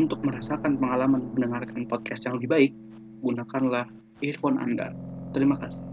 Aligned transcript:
Untuk 0.00 0.24
merasakan 0.24 0.80
pengalaman 0.80 1.30
mendengarkan 1.36 1.84
podcast 1.84 2.24
yang 2.24 2.40
lebih 2.40 2.48
baik, 2.48 2.72
gunakanlah 3.20 3.84
earphone 4.24 4.56
Anda. 4.56 4.96
Terima 5.30 5.54
kasih. 5.60 5.84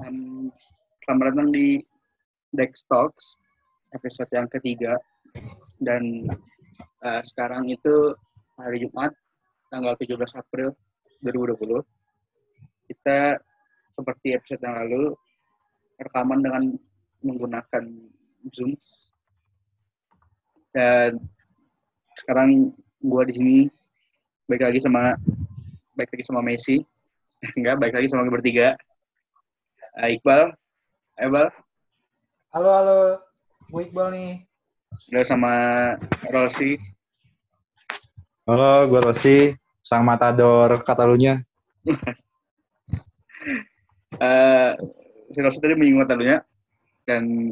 Um, 0.00 0.48
selamat 1.04 1.24
datang 1.34 1.48
di 1.52 1.82
Dex 2.54 2.86
Talks, 2.86 3.36
episode 3.92 4.30
yang 4.32 4.48
ketiga. 4.48 4.96
Dan 5.82 6.30
uh, 7.02 7.20
sekarang 7.26 7.68
itu 7.68 8.14
hari 8.56 8.84
Jumat, 8.84 9.12
tanggal 9.72 9.96
17 9.96 10.20
April 10.36 10.76
2020. 11.24 11.80
Kita 12.92 13.40
seperti 13.96 14.36
episode 14.36 14.60
yang 14.60 14.76
lalu, 14.84 15.16
rekaman 15.96 16.44
dengan 16.44 16.62
menggunakan 17.24 17.84
Zoom. 18.52 18.76
Dan 20.76 21.16
sekarang 22.20 22.76
gua 23.00 23.24
di 23.24 23.32
sini 23.32 23.58
baik 24.44 24.68
lagi 24.68 24.80
sama 24.84 25.16
baik 25.96 26.12
lagi 26.12 26.24
sama 26.28 26.44
Messi. 26.44 26.84
Enggak, 27.56 27.80
baik 27.80 27.96
lagi 27.96 28.12
sama 28.12 28.28
bertiga. 28.28 28.76
Uh, 29.96 30.12
Iqbal, 30.12 30.52
Iqbal, 31.16 31.48
Halo, 32.52 32.68
halo. 32.68 33.00
Gue 33.72 33.88
Iqbal 33.88 34.08
nih. 34.12 34.32
udah 35.08 35.24
sama 35.24 35.52
Rossi. 36.28 36.76
Halo, 38.44 38.84
gue 38.92 39.00
Rossi, 39.00 39.38
sang 39.82 40.06
matador 40.06 40.80
Katalunya. 40.86 41.42
Eh, 44.22 44.72
si 45.32 45.40
Rossi 45.40 45.58
tadi 45.58 45.72
menyinggung 45.74 46.04
dulunya 46.04 46.44
dan 47.08 47.50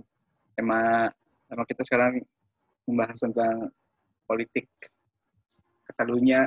tema 0.55 1.08
tema 1.48 1.64
kita 1.64 1.82
sekarang 1.82 2.20
membahas 2.84 3.16
tentang 3.16 3.72
politik 4.28 4.68
Katalunya 5.88 6.46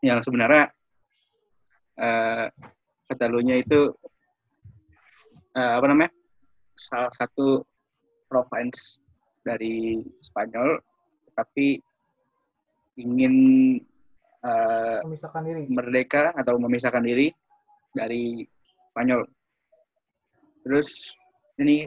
yang 0.00 0.22
sebenarnya 0.22 0.70
eh, 1.98 2.46
Katalunya 3.10 3.60
itu 3.60 3.92
eh, 5.52 5.72
apa 5.76 5.86
namanya 5.90 6.14
salah 6.78 7.10
satu 7.10 7.66
province 8.30 9.02
dari 9.42 10.00
Spanyol 10.22 10.78
tapi 11.34 11.82
ingin 12.96 13.34
eh, 14.46 14.98
Memisahkan 15.02 15.42
diri. 15.42 15.62
merdeka 15.66 16.30
atau 16.32 16.54
memisahkan 16.56 17.02
diri 17.02 17.34
dari 17.90 18.46
Spanyol. 18.90 19.26
Terus 20.62 21.14
ini 21.56 21.86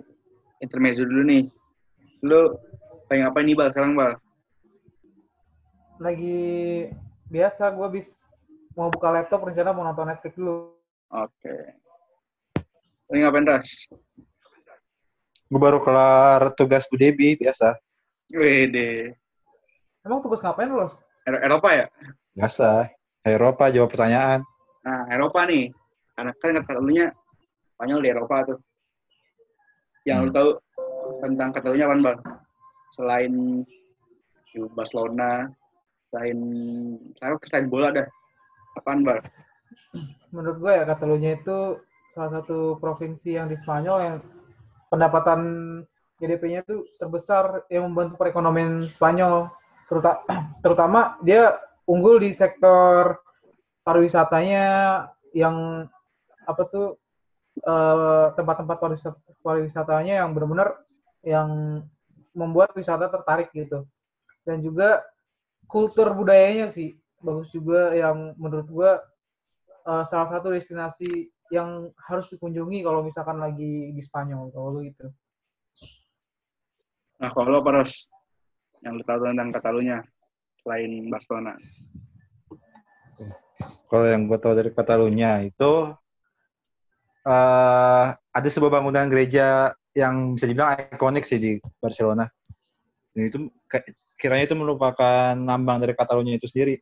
intermezzo 0.59 1.03
dulu 1.03 1.23
nih. 1.23 1.43
Lu 2.21 2.51
pengen 3.07 3.31
apa 3.31 3.39
nih 3.39 3.55
Bal 3.55 3.71
sekarang 3.71 3.95
Bal? 3.95 4.19
Lagi 5.99 6.87
biasa 7.27 7.71
gue 7.71 7.85
habis 7.85 8.23
mau 8.73 8.87
buka 8.87 9.11
laptop 9.11 9.43
rencana 9.43 9.75
mau 9.75 9.83
nonton 9.83 10.07
Netflix 10.07 10.33
dulu. 10.35 10.71
Oke. 11.11 11.55
Ini 13.09 13.25
ngapain 13.25 13.43
Ras? 13.43 13.89
Gue 15.49 15.57
baru 15.59 15.81
kelar 15.81 16.53
tugas 16.53 16.85
Bu 16.87 16.95
Debi, 16.95 17.33
biasa. 17.35 17.73
Wede. 18.31 19.17
Emang 20.05 20.21
tugas 20.21 20.39
ngapain 20.39 20.69
lu? 20.69 20.85
Ero- 21.25 21.41
Eropa 21.41 21.69
ya? 21.73 21.85
Biasa. 22.39 22.87
Eropa 23.19 23.67
jawab 23.67 23.91
pertanyaan. 23.91 24.39
Nah, 24.87 25.03
Eropa 25.11 25.43
nih. 25.43 25.67
Karena 26.15 26.31
kan 26.39 26.55
Katalunya 26.63 27.11
Spanyol 27.75 27.99
di 27.99 28.09
Eropa 28.15 28.35
tuh. 28.47 28.59
Yang 30.07 30.17
lu 30.23 30.27
Hmm. 30.31 30.35
tahu 30.39 30.49
tentang 31.19 31.49
Katalunya 31.51 31.85
apa 31.91 31.95
Bal? 31.99 32.15
Selain 32.95 33.33
di 34.49 34.59
Barcelona, 34.71 35.51
selain 36.09 36.37
selain, 37.19 37.35
selain 37.43 37.67
bola 37.67 37.91
dah. 37.91 38.07
Apaan 38.79 39.03
Bal? 39.03 39.19
Menurut 40.31 40.57
gue 40.63 40.71
ya 40.71 40.83
Katalunya 40.87 41.35
itu 41.35 41.75
salah 42.15 42.39
satu 42.39 42.79
provinsi 42.79 43.35
yang 43.35 43.51
di 43.51 43.59
Spanyol 43.59 43.97
yang 43.99 44.15
pendapatan 44.87 45.39
GDP-nya 46.19 46.63
itu 46.63 46.87
terbesar 46.95 47.67
yang 47.67 47.91
membantu 47.91 48.15
perekonomian 48.15 48.87
Spanyol. 48.87 49.51
Teruta- 49.91 50.23
terutama 50.63 51.19
dia 51.19 51.51
unggul 51.89 52.21
di 52.21 52.29
sektor 52.37 53.17
pariwisatanya 53.81 54.65
yang 55.33 55.89
apa 56.45 56.63
tuh 56.69 57.01
eh, 57.65 58.27
tempat-tempat 58.37 58.77
pariwisata, 58.77 59.17
pariwisatanya 59.41 60.21
yang 60.21 60.29
benar-benar 60.37 60.77
yang 61.25 61.81
membuat 62.37 62.77
wisata 62.77 63.09
tertarik 63.09 63.49
gitu. 63.57 63.89
Dan 64.45 64.61
juga 64.61 65.01
kultur 65.65 66.13
budayanya 66.13 66.69
sih 66.69 66.93
bagus 67.19 67.49
juga 67.49 67.91
yang 67.97 68.37
menurut 68.37 68.69
gua 68.69 68.91
eh, 69.89 70.03
salah 70.05 70.29
satu 70.29 70.53
destinasi 70.53 71.33
yang 71.49 71.89
harus 72.05 72.29
dikunjungi 72.29 72.85
kalau 72.85 73.01
misalkan 73.01 73.41
lagi 73.41 73.89
di 73.89 74.01
Spanyol 74.05 74.53
kalau 74.53 74.77
lu 74.77 74.85
gitu. 74.85 75.09
Nah, 77.19 77.29
kalau 77.33 77.59
Ros? 77.59 78.05
Yang 78.79 78.93
lo 78.95 79.03
tahu 79.03 79.17
tentang 79.27 79.49
Katalunya 79.51 79.99
selain 80.69 81.09
Barcelona. 81.09 81.57
Kalau 83.89 84.05
yang 84.05 84.29
gue 84.29 84.37
tahu 84.37 84.53
dari 84.53 84.69
Katalunya 84.69 85.49
itu 85.49 85.97
eh 87.25 88.07
ada 88.13 88.47
sebuah 88.53 88.77
bangunan 88.77 89.09
gereja 89.09 89.73
yang 89.97 90.37
bisa 90.37 90.45
dibilang 90.45 90.77
ikonik 90.93 91.25
sih 91.25 91.41
di 91.41 91.51
Barcelona. 91.81 92.29
Dan 93.17 93.33
itu 93.33 93.49
kiranya 94.21 94.45
itu 94.45 94.53
merupakan 94.53 95.33
lambang 95.33 95.81
dari 95.81 95.97
Katalunya 95.97 96.37
itu 96.37 96.45
sendiri. 96.45 96.77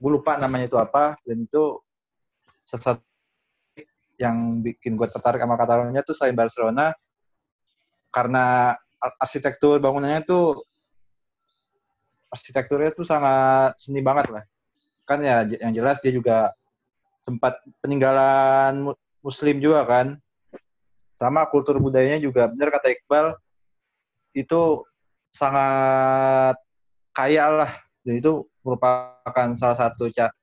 Gue 0.00 0.10
lupa 0.16 0.40
namanya 0.40 0.64
itu 0.64 0.80
apa 0.80 1.20
dan 1.20 1.44
itu 1.44 1.84
satu 2.64 2.96
yang 4.16 4.64
bikin 4.64 4.96
gue 4.96 5.08
tertarik 5.12 5.44
sama 5.44 5.60
Katalunya 5.60 6.00
tuh 6.00 6.16
selain 6.16 6.32
Barcelona 6.32 6.96
karena 8.08 8.72
ar- 8.96 9.16
arsitektur 9.20 9.76
bangunannya 9.84 10.24
tuh 10.24 10.64
arsitekturnya 12.34 12.90
tuh 12.90 13.06
sangat 13.06 13.78
seni 13.78 14.02
banget 14.02 14.26
lah. 14.34 14.44
Kan 15.06 15.22
ya 15.22 15.46
yang 15.46 15.70
jelas 15.70 16.02
dia 16.02 16.10
juga 16.10 16.50
sempat 17.22 17.62
peninggalan 17.78 18.90
mu- 18.90 19.00
muslim 19.22 19.62
juga 19.62 19.86
kan. 19.86 20.18
Sama 21.14 21.46
kultur 21.46 21.78
budayanya 21.78 22.18
juga 22.18 22.50
benar 22.50 22.74
kata 22.74 22.90
Iqbal 22.90 23.38
itu 24.34 24.82
sangat 25.30 26.58
kaya 27.14 27.46
lah. 27.54 27.72
Dan 28.02 28.18
itu 28.18 28.44
merupakan 28.66 29.48
salah 29.54 29.78
satu 29.78 30.10
ca- 30.10 30.34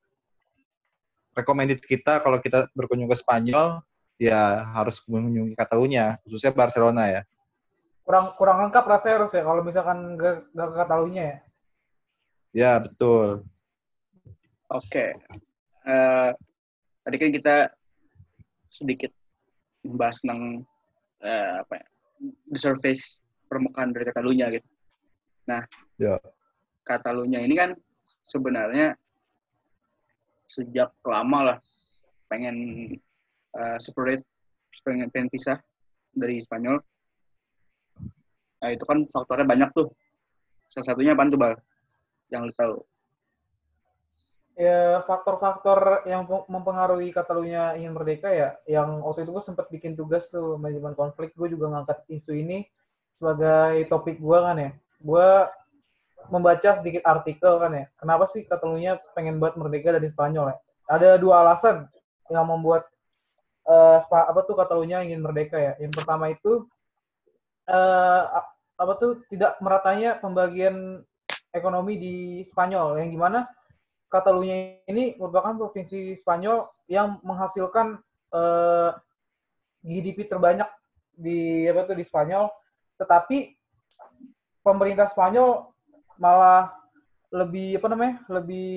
recommended 1.36 1.80
kita 1.84 2.20
kalau 2.24 2.40
kita 2.40 2.68
berkunjung 2.76 3.08
ke 3.12 3.20
Spanyol 3.20 3.84
ya 4.22 4.68
harus 4.78 5.02
mengunjungi 5.08 5.56
Catalunya 5.58 6.20
khususnya 6.24 6.52
Barcelona 6.54 7.04
ya. 7.10 7.22
Kurang 8.02 8.34
kurang 8.36 8.66
lengkap 8.68 8.84
rasanya 8.86 9.16
harus 9.24 9.32
ya 9.34 9.44
kalau 9.46 9.62
misalkan 9.62 10.18
gak 10.18 10.50
ke 10.52 10.76
Katalunya 10.76 11.24
ya. 11.24 11.38
Ya 12.52 12.80
betul 12.80 13.48
Oke. 14.72 15.20
Eh, 15.84 16.30
tadi 17.04 17.16
kan 17.20 17.32
kita 17.36 17.56
sedikit 18.72 19.12
membahas 19.84 20.24
tentang 20.24 20.64
eh, 21.20 21.60
apa 21.60 21.74
ya, 21.76 21.86
the 22.56 22.60
surface 22.60 23.20
permukaan 23.52 23.92
dari 23.92 24.08
Katalunya 24.08 24.48
gitu. 24.56 24.68
Nah, 25.52 25.68
Ya. 26.00 26.18
Katalunya 26.88 27.44
ini 27.46 27.54
kan 27.54 27.76
sebenarnya 28.26 28.96
sejak 30.48 30.96
lama 31.04 31.54
lah 31.54 31.58
pengen 32.32 32.56
eh, 33.52 33.78
separate, 33.84 34.24
pengen, 34.88 35.12
pengen 35.12 35.28
pisah 35.28 35.60
dari 36.16 36.40
Spanyol. 36.40 36.80
Nah, 38.64 38.70
itu 38.72 38.88
kan 38.88 39.04
faktornya 39.04 39.44
banyak 39.44 39.70
tuh. 39.76 39.92
Salah 40.72 40.96
satunya 40.96 41.12
apa 41.12 41.28
tuh, 41.28 41.36
Bal? 41.36 41.54
Yang 42.32 42.42
lu 42.48 42.54
tahu. 42.58 42.76
Ya 44.60 45.02
faktor-faktor 45.08 46.06
yang 46.06 46.28
pe- 46.28 46.46
mempengaruhi 46.52 47.10
Katalunya 47.16 47.74
ingin 47.80 47.96
merdeka 47.96 48.30
ya, 48.30 48.50
yang 48.68 49.00
waktu 49.02 49.24
itu 49.26 49.32
gue 49.34 49.44
sempat 49.44 49.72
bikin 49.72 49.96
tugas 49.96 50.28
tuh 50.28 50.60
manajemen 50.60 50.94
konflik, 50.94 51.34
gue 51.40 51.48
juga 51.56 51.72
ngangkat 51.72 52.04
isu 52.12 52.36
ini 52.36 52.68
sebagai 53.18 53.88
topik 53.90 54.20
gue 54.20 54.38
kan 54.38 54.58
ya. 54.60 54.72
Gue 55.02 55.30
membaca 56.30 56.70
sedikit 56.80 57.04
artikel 57.08 57.54
kan 57.64 57.72
ya, 57.74 57.86
kenapa 58.00 58.26
sih 58.30 58.42
Katalunya 58.46 59.00
pengen 59.16 59.40
buat 59.42 59.56
merdeka 59.60 59.96
dari 59.98 60.08
Spanyol 60.12 60.54
ya? 60.54 60.58
Ada 60.92 61.10
dua 61.18 61.42
alasan 61.48 61.88
yang 62.30 62.46
membuat 62.48 62.86
Spa- 64.04 64.28
apa 64.28 64.42
tuh 64.44 64.56
Katalunya 64.60 65.00
ingin 65.06 65.22
merdeka 65.24 65.58
ya. 65.58 65.74
Yang 65.80 65.94
pertama 66.04 66.28
itu 66.34 66.68
a- 67.70 68.48
apa 68.82 68.94
tuh 68.98 69.22
tidak 69.30 69.58
meratanya 69.62 70.18
pembagian 70.18 71.06
ekonomi 71.52 72.00
di 72.00 72.16
Spanyol, 72.48 73.00
yang 73.00 73.12
gimana? 73.12 73.40
Catalunya 74.12 74.84
ini 74.88 75.16
merupakan 75.16 75.56
provinsi 75.56 76.20
Spanyol 76.20 76.68
yang 76.92 77.20
menghasilkan 77.24 77.96
eh, 78.36 78.90
GDP 79.84 80.28
terbanyak 80.28 80.68
di 81.16 81.68
apa 81.68 81.88
tuh 81.88 81.96
di 81.96 82.04
Spanyol, 82.04 82.52
tetapi 83.00 83.56
pemerintah 84.64 85.08
Spanyol 85.12 85.68
malah 86.20 86.72
lebih 87.32 87.80
apa 87.80 87.88
namanya 87.88 88.16
lebih 88.28 88.70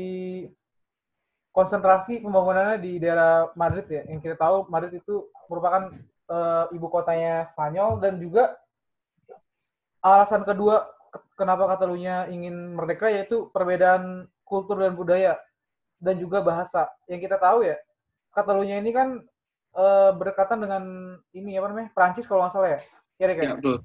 konsentrasi 1.54 2.22
pembangunannya 2.22 2.82
di 2.82 2.98
daerah 2.98 3.50
Madrid 3.54 3.86
ya. 3.86 4.02
Yang 4.10 4.20
kita 4.26 4.36
tahu 4.38 4.66
Madrid 4.70 4.98
itu 4.98 5.30
merupakan 5.46 5.90
uh, 6.30 6.66
ibu 6.74 6.86
kotanya 6.90 7.46
Spanyol 7.54 8.02
dan 8.02 8.18
juga 8.18 8.58
alasan 10.02 10.42
kedua 10.42 10.84
kenapa 11.34 11.70
Catalunya 11.70 12.26
ingin 12.30 12.74
merdeka 12.74 13.10
yaitu 13.10 13.50
perbedaan 13.50 14.26
kultur 14.44 14.78
dan 14.78 14.94
budaya 14.94 15.40
dan 15.98 16.18
juga 16.20 16.44
bahasa. 16.44 16.90
Yang 17.08 17.30
kita 17.30 17.36
tahu 17.40 17.66
ya 17.66 17.76
Catalunya 18.34 18.82
ini 18.82 18.90
kan 18.90 19.08
uh, 19.78 20.10
berdekatan 20.14 20.58
dengan 20.62 20.82
ini 21.34 21.58
apa 21.58 21.66
namanya 21.70 21.90
Prancis 21.94 22.26
kalau 22.26 22.46
nggak 22.46 22.54
salah 22.54 22.70
ya 22.74 22.80
ya, 23.22 23.26
ya 23.30 23.54
betul. 23.58 23.82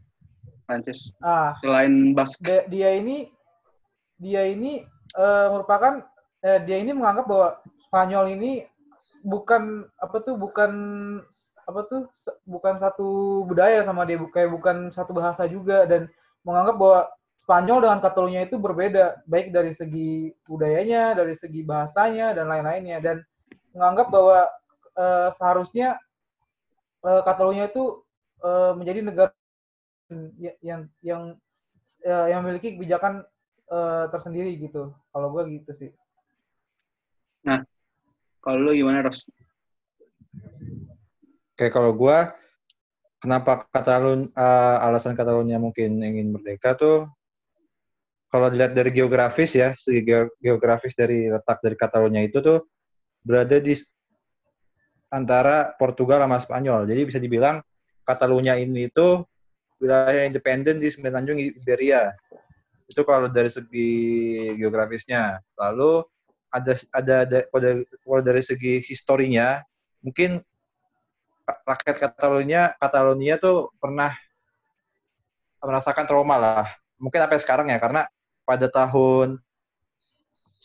Prancis 0.65 1.13
ah. 1.21 1.57
Selain 1.61 2.13
Basque. 2.13 2.41
Dia, 2.45 2.65
dia 2.69 2.89
ini 2.97 3.29
dia 4.19 4.45
ini 4.45 4.85
uh, 5.17 5.47
merupakan 5.53 6.05
uh, 6.45 6.59
dia 6.65 6.77
ini 6.81 6.91
menganggap 6.93 7.25
bahwa 7.25 7.49
Spanyol 7.89 8.37
ini 8.37 8.51
bukan 9.25 9.85
apa 9.97 10.17
tuh 10.21 10.37
bukan 10.37 10.71
apa 11.69 11.85
tuh 11.85 12.09
bukan 12.49 12.81
satu 12.81 13.41
budaya 13.45 13.85
sama 13.85 14.01
dia 14.05 14.17
kayak 14.33 14.49
bukan 14.49 14.89
satu 14.89 15.13
bahasa 15.13 15.45
juga 15.45 15.85
dan 15.85 16.09
menganggap 16.41 16.75
bahwa 16.81 17.01
Spanyol 17.49 17.81
dengan 17.81 17.97
Catalunya 17.97 18.45
itu 18.45 18.61
berbeda 18.61 19.25
baik 19.25 19.49
dari 19.49 19.73
segi 19.73 20.29
budayanya, 20.45 21.17
dari 21.17 21.33
segi 21.33 21.65
bahasanya 21.65 22.37
dan 22.37 22.45
lain-lainnya 22.45 23.01
dan 23.01 23.25
menganggap 23.73 24.13
bahwa 24.13 24.45
uh, 24.93 25.33
seharusnya 25.33 25.97
uh, 27.01 27.25
Catalunya 27.25 27.65
itu 27.65 28.05
uh, 28.45 28.77
menjadi 28.77 29.01
negara 29.01 29.33
yang 30.37 30.53
yang 30.61 30.81
yang, 31.01 31.21
uh, 32.05 32.27
yang 32.29 32.45
memiliki 32.45 32.77
kebijakan 32.77 33.25
uh, 33.73 34.05
tersendiri 34.13 34.53
gitu. 34.61 34.93
Kalau 35.09 35.33
gue 35.33 35.49
gitu 35.49 35.73
sih. 35.73 35.89
Nah, 37.49 37.65
kalau 38.45 38.61
lu 38.61 38.77
gimana, 38.77 39.09
Ros? 39.09 39.25
Oke, 41.57 41.73
kalau 41.73 41.97
gue, 41.97 42.17
kenapa 43.17 43.65
Katalun, 43.73 44.29
uh, 44.37 44.85
alasan 44.85 45.17
Katalunya 45.17 45.57
mungkin 45.57 45.97
ingin 45.97 46.29
merdeka 46.29 46.77
tuh, 46.77 47.09
kalau 48.29 48.47
dilihat 48.53 48.77
dari 48.77 48.93
geografis 48.93 49.57
ya, 49.57 49.73
segi 49.73 50.05
geografis 50.37 50.93
dari 50.93 51.33
letak 51.33 51.65
dari 51.65 51.73
Katalunya 51.73 52.21
itu 52.21 52.37
tuh 52.45 52.61
berada 53.25 53.57
di 53.57 53.73
antara 55.09 55.73
Portugal 55.73 56.21
sama 56.21 56.37
Spanyol. 56.37 56.85
Jadi 56.85 57.01
bisa 57.09 57.17
dibilang 57.17 57.57
Katalunya 58.05 58.53
ini 58.57 58.89
itu 58.89 59.25
wilayah 59.81 60.29
independen 60.29 60.77
di 60.77 60.93
semenanjung 60.93 61.41
Iberia. 61.41 62.13
Itu 62.85 63.01
kalau 63.01 63.33
dari 63.33 63.49
segi 63.49 63.89
geografisnya. 64.61 65.41
Lalu 65.57 66.05
ada 66.53 66.73
ada, 66.93 67.15
ada 67.25 67.71
kalau 68.05 68.21
dari 68.21 68.41
segi 68.45 68.81
historinya 68.85 69.61
mungkin 70.05 70.41
rakyat 71.45 71.97
Catalonia 71.97 72.73
Catalonia 72.77 73.41
tuh 73.41 73.73
pernah 73.81 74.13
merasakan 75.65 76.05
trauma 76.05 76.37
lah. 76.37 76.67
Mungkin 77.01 77.25
sampai 77.25 77.41
sekarang 77.41 77.67
ya 77.73 77.81
karena 77.81 78.05
pada 78.49 78.65
tahun 78.65 79.37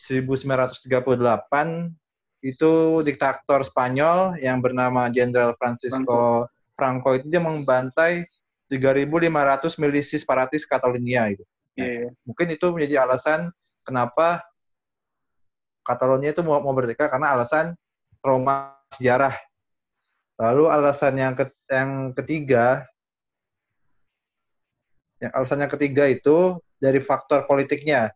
1938 0.09 0.89
itu 2.41 2.73
diktator 3.05 3.61
Spanyol 3.65 4.41
yang 4.41 4.65
bernama 4.65 5.13
Jenderal 5.13 5.53
Francisco 5.61 6.49
Franco. 6.49 6.53
Franco 6.77 7.11
itu 7.13 7.29
dia 7.29 7.45
membantai 7.45 8.25
3.500 8.73 9.77
milisi 9.77 10.17
separatis 10.17 10.65
Catalonia 10.65 11.29
itu. 11.29 11.45
Nah, 11.77 11.85
yeah. 11.85 12.09
Mungkin 12.25 12.57
itu 12.57 12.67
menjadi 12.73 13.05
alasan 13.05 13.53
kenapa 13.85 14.41
Catalonia 15.85 16.33
itu 16.33 16.41
mau, 16.41 16.57
mau 16.65 16.73
merdeka 16.73 17.13
karena 17.13 17.37
alasan 17.37 17.77
trauma 18.25 18.81
sejarah. 18.97 19.37
Lalu 20.41 20.65
alasan 20.73 21.15
yang 21.15 21.37
ke, 21.37 21.47
yang 21.69 22.17
ketiga, 22.17 22.89
yang 25.23 25.31
alasan 25.37 25.63
yang 25.63 25.73
ketiga 25.73 26.09
itu 26.11 26.59
dari 26.85 27.01
faktor 27.01 27.49
politiknya. 27.49 28.13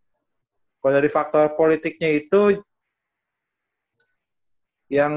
Kalau 0.78 0.92
dari 0.92 1.08
faktor 1.08 1.56
politiknya 1.56 2.12
itu 2.12 2.60
yang 4.92 5.14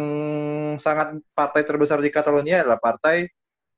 sangat 0.79 1.19
partai 1.35 1.63
terbesar 1.67 1.99
di 1.99 2.11
Catalonia 2.11 2.63
adalah 2.63 2.79
partai 2.79 3.27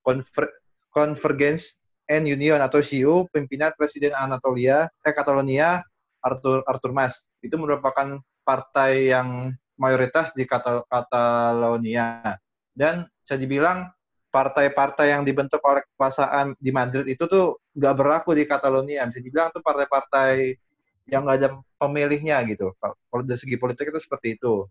Conver 0.02 0.50
Convergence 0.94 1.82
and 2.06 2.30
Union 2.30 2.62
atau 2.62 2.82
CU 2.82 3.26
pimpinan 3.30 3.74
Presiden 3.74 4.14
Anatolia 4.14 4.90
eh 5.06 5.14
Catalonia 5.14 5.82
Arthur 6.22 6.62
Arthur 6.66 6.94
Mas 6.94 7.26
itu 7.42 7.54
merupakan 7.58 8.22
partai 8.42 9.14
yang 9.14 9.54
mayoritas 9.78 10.34
di 10.34 10.46
Katal 10.50 10.86
Catalonia 10.90 12.38
dan 12.74 13.06
bisa 13.22 13.36
dibilang 13.38 13.90
partai-partai 14.34 15.14
yang 15.14 15.22
dibentuk 15.22 15.62
oleh 15.62 15.86
kekuasaan 15.94 16.58
di 16.58 16.74
Madrid 16.74 17.06
itu 17.06 17.30
tuh 17.30 17.62
nggak 17.78 17.94
berlaku 17.94 18.34
di 18.34 18.50
Catalonia 18.50 19.06
bisa 19.06 19.22
dibilang 19.22 19.54
tuh 19.54 19.62
partai-partai 19.62 20.58
yang 21.06 21.22
nggak 21.22 21.38
ada 21.38 21.50
pemilihnya 21.78 22.42
gitu 22.50 22.74
kalau 22.82 23.22
dari 23.22 23.38
segi 23.38 23.62
politik 23.62 23.94
itu 23.94 24.02
seperti 24.02 24.42
itu 24.42 24.66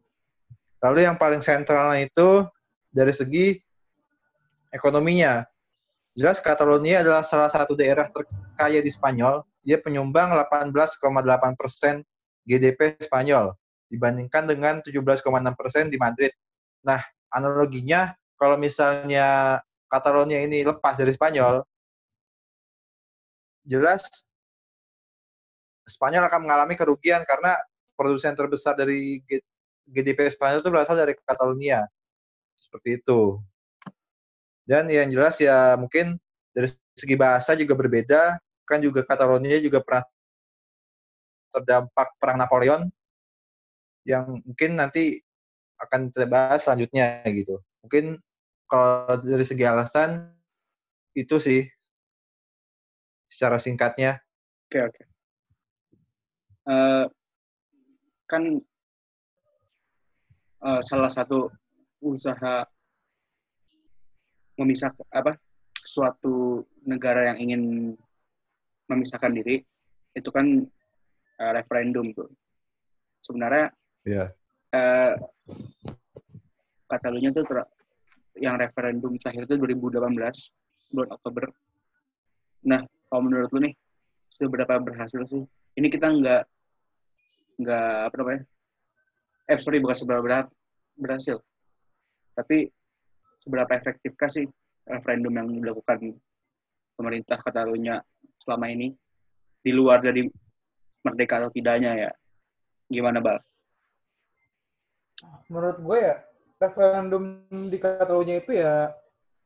lalu 0.83 1.07
yang 1.07 1.15
paling 1.15 1.39
sentralnya 1.39 2.03
itu 2.03 2.43
dari 2.91 3.15
segi 3.15 3.55
ekonominya 4.75 5.47
Jelas 6.13 6.45
Catalonia 6.45 7.01
adalah 7.01 7.25
salah 7.25 7.49
satu 7.49 7.73
daerah 7.73 8.05
terkaya 8.13 8.85
di 8.85 8.93
Spanyol. 8.93 9.41
Dia 9.65 9.81
penyumbang 9.81 10.37
18,8 10.37 11.01
persen 11.57 12.05
GDP 12.45 13.01
Spanyol 13.01 13.57
dibandingkan 13.89 14.45
dengan 14.45 14.85
17,6 14.85 15.25
persen 15.57 15.89
di 15.89 15.97
Madrid. 15.97 16.37
Nah, 16.85 17.01
analoginya 17.33 18.13
kalau 18.43 18.59
misalnya 18.59 19.63
Catalonia 19.87 20.43
ini 20.43 20.67
lepas 20.67 20.99
dari 20.99 21.15
Spanyol, 21.15 21.63
jelas 23.63 24.03
Spanyol 25.87 26.27
akan 26.27 26.51
mengalami 26.51 26.75
kerugian 26.75 27.23
karena 27.23 27.55
produsen 27.95 28.35
terbesar 28.35 28.75
dari 28.75 29.23
GDP 29.87 30.27
Spanyol 30.35 30.59
itu 30.59 30.71
berasal 30.75 30.99
dari 30.99 31.15
Catalonia. 31.23 31.87
Seperti 32.59 32.99
itu. 32.99 33.39
Dan 34.67 34.91
yang 34.91 35.07
jelas 35.15 35.39
ya 35.39 35.79
mungkin 35.79 36.19
dari 36.51 36.67
segi 36.99 37.15
bahasa 37.15 37.55
juga 37.55 37.79
berbeda. 37.79 38.43
Kan 38.67 38.83
juga 38.83 39.07
Catalonia 39.07 39.63
juga 39.63 39.79
pernah 39.87 40.03
terdampak 41.55 42.19
perang 42.19 42.43
Napoleon 42.43 42.83
yang 44.03 44.43
mungkin 44.43 44.83
nanti 44.83 45.23
akan 45.79 46.11
kita 46.11 46.59
selanjutnya 46.59 47.23
gitu. 47.31 47.63
Mungkin 47.87 48.23
kalau 48.73 49.21
dari 49.21 49.45
segi 49.45 49.69
alasan 49.69 50.33
itu 51.13 51.37
sih 51.37 51.69
secara 53.29 53.61
singkatnya. 53.61 54.17
Oke 54.73 54.81
oke. 54.81 55.03
Uh, 56.65 57.05
kan 58.25 58.65
uh, 60.65 60.81
salah 60.89 61.13
satu 61.13 61.53
usaha 62.01 62.65
memisah 64.57 64.89
apa 65.13 65.37
suatu 65.77 66.65
negara 66.89 67.35
yang 67.35 67.39
ingin 67.45 67.63
memisahkan 68.89 69.37
diri 69.37 69.61
itu 70.17 70.31
kan 70.33 70.65
uh, 71.43 71.53
referendum 71.53 72.15
tuh 72.17 72.31
sebenarnya 73.21 73.75
yeah. 74.07 74.29
uh, 74.73 75.19
Katalunya 76.87 77.33
tuh 77.33 77.43
ter 77.49 77.65
yang 78.41 78.57
referendum 78.57 79.17
terakhir 79.21 79.45
itu 79.45 79.55
2018 79.61 80.09
bulan 80.93 81.11
Oktober. 81.13 81.45
Nah, 82.69 82.81
kalau 83.09 83.23
menurut 83.27 83.51
lu 83.53 83.69
nih 83.69 83.75
seberapa 84.33 84.81
berhasil 84.81 85.21
sih? 85.29 85.43
Ini 85.77 85.89
kita 85.89 86.09
nggak 86.09 86.43
nggak 87.61 87.93
apa 88.09 88.15
namanya? 88.21 88.43
Eh 89.49 89.59
sorry 89.59 89.83
bukan 89.83 89.97
seberapa 89.97 90.49
berhasil, 90.97 91.41
tapi 92.37 92.71
seberapa 93.43 93.73
efektifkah 93.75 94.31
sih 94.31 94.47
referendum 94.87 95.35
yang 95.35 95.49
dilakukan 95.51 96.15
pemerintah 96.95 97.37
Katalunya 97.41 97.99
selama 98.39 98.71
ini 98.71 98.95
di 99.63 99.73
luar 99.75 99.99
dari 99.99 100.27
merdeka 101.03 101.43
atau 101.43 101.51
tidaknya 101.51 102.09
ya 102.09 102.11
gimana 102.87 103.19
bal? 103.19 103.39
Menurut 105.51 105.79
gue 105.83 105.99
ya 105.99 106.17
referendum 106.63 107.43
di 107.51 107.77
Katalunya 107.83 108.39
itu 108.39 108.55
ya 108.55 108.95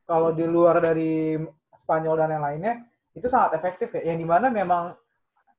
kalau 0.05 0.31
di 0.31 0.45
luar 0.45 0.77
dari 0.79 1.35
Spanyol 1.77 2.15
dan 2.21 2.33
yang 2.37 2.45
lainnya 2.45 2.73
itu 3.17 3.27
sangat 3.27 3.57
efektif 3.57 3.89
ya. 3.97 4.13
Yang 4.13 4.17
di 4.21 4.27
mana 4.29 4.47
memang 4.53 4.93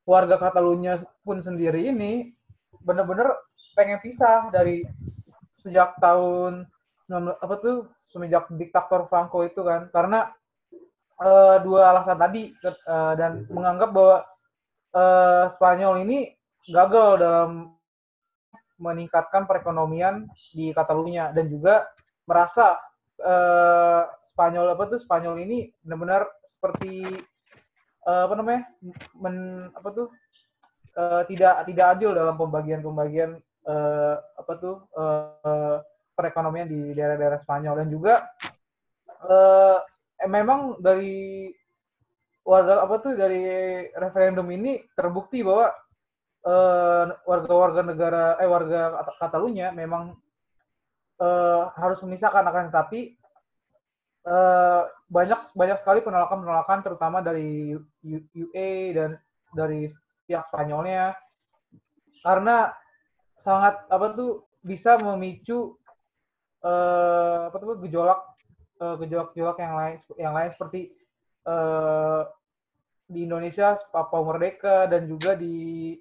warga 0.07 0.39
Katalunya 0.39 1.03
pun 1.27 1.43
sendiri 1.43 1.91
ini 1.91 2.31
benar-benar 2.87 3.35
pengen 3.75 3.99
pisah 3.99 4.49
dari 4.55 4.87
sejak 5.59 5.99
tahun 5.99 6.65
19 7.11 7.45
apa 7.45 7.55
tuh 7.59 7.77
semenjak 8.07 8.47
diktator 8.55 9.11
Franco 9.11 9.43
itu 9.43 9.61
kan. 9.67 9.91
Karena 9.91 10.31
eh, 11.19 11.57
dua 11.67 11.93
alasan 11.93 12.19
tadi 12.19 12.55
eh, 12.55 13.15
dan 13.19 13.45
menganggap 13.51 13.91
bahwa 13.91 14.17
eh, 14.95 15.45
Spanyol 15.53 15.95
ini 16.07 16.19
gagal 16.71 17.21
dalam 17.21 17.78
meningkatkan 18.79 19.45
perekonomian 19.45 20.31
di 20.55 20.71
Catalunya 20.71 21.35
dan 21.35 21.51
juga 21.51 21.85
merasa 22.25 22.79
eh, 23.19 24.03
Spanyol 24.27 24.75
apa 24.79 24.85
tuh 24.87 24.99
Spanyol 25.03 25.43
ini 25.43 25.69
benar-benar 25.83 26.31
seperti 26.47 27.03
eh, 28.07 28.23
apa 28.25 28.35
namanya 28.39 28.63
men, 29.19 29.69
apa 29.75 29.89
tuh 29.91 30.07
eh, 30.95 31.23
tidak 31.27 31.67
tidak 31.67 31.87
adil 31.99 32.15
dalam 32.15 32.39
pembagian-pembagian 32.39 33.37
eh, 33.67 34.17
apa 34.17 34.53
tuh 34.63 34.87
eh, 34.95 35.77
perekonomian 36.15 36.67
di 36.67 36.95
daerah-daerah 36.95 37.39
Spanyol. 37.43 37.75
Dan 37.83 37.89
juga 37.91 38.27
eh, 39.27 39.79
memang 40.27 40.79
dari 40.83 41.51
warga 42.43 42.81
apa 42.81 42.97
tuh 43.05 43.13
dari 43.13 43.45
referendum 43.93 44.49
ini 44.49 44.81
terbukti 44.97 45.45
bahwa 45.45 45.69
warga-warga 47.29 47.83
negara 47.85 48.25
eh 48.41 48.49
warga 48.49 49.05
Katalunya 49.19 49.75
memang 49.75 50.17
eh, 51.19 51.63
harus 51.77 51.99
memisahkan 52.03 52.47
akan 52.47 52.65
tetapi 52.71 53.01
eh, 54.27 54.83
banyak 55.09 55.41
banyak 55.53 55.79
sekali 55.83 56.01
penolakan-penolakan 56.05 56.81
terutama 56.85 57.19
dari 57.21 57.75
UA 58.35 58.71
dan 58.95 59.11
dari 59.53 59.91
pihak 60.29 60.47
Spanyolnya. 60.49 61.17
Karena 62.23 62.71
sangat 63.39 63.87
apa 63.89 64.13
tuh 64.15 64.51
bisa 64.63 64.99
memicu 64.99 65.79
eh, 66.63 67.39
apa 67.51 67.57
tuh 67.57 67.79
gejolak 67.87 68.21
eh, 68.83 68.95
gejolak-gejolak 69.05 69.59
yang 69.63 69.75
lain 69.79 69.97
yang 70.19 70.35
lain 70.35 70.51
seperti 70.51 70.81
eh, 71.47 72.23
di 73.09 73.25
Indonesia 73.25 73.79
Papua 73.89 74.21
Merdeka 74.21 74.85
dan 74.85 75.09
juga 75.09 75.33
di 75.33 75.97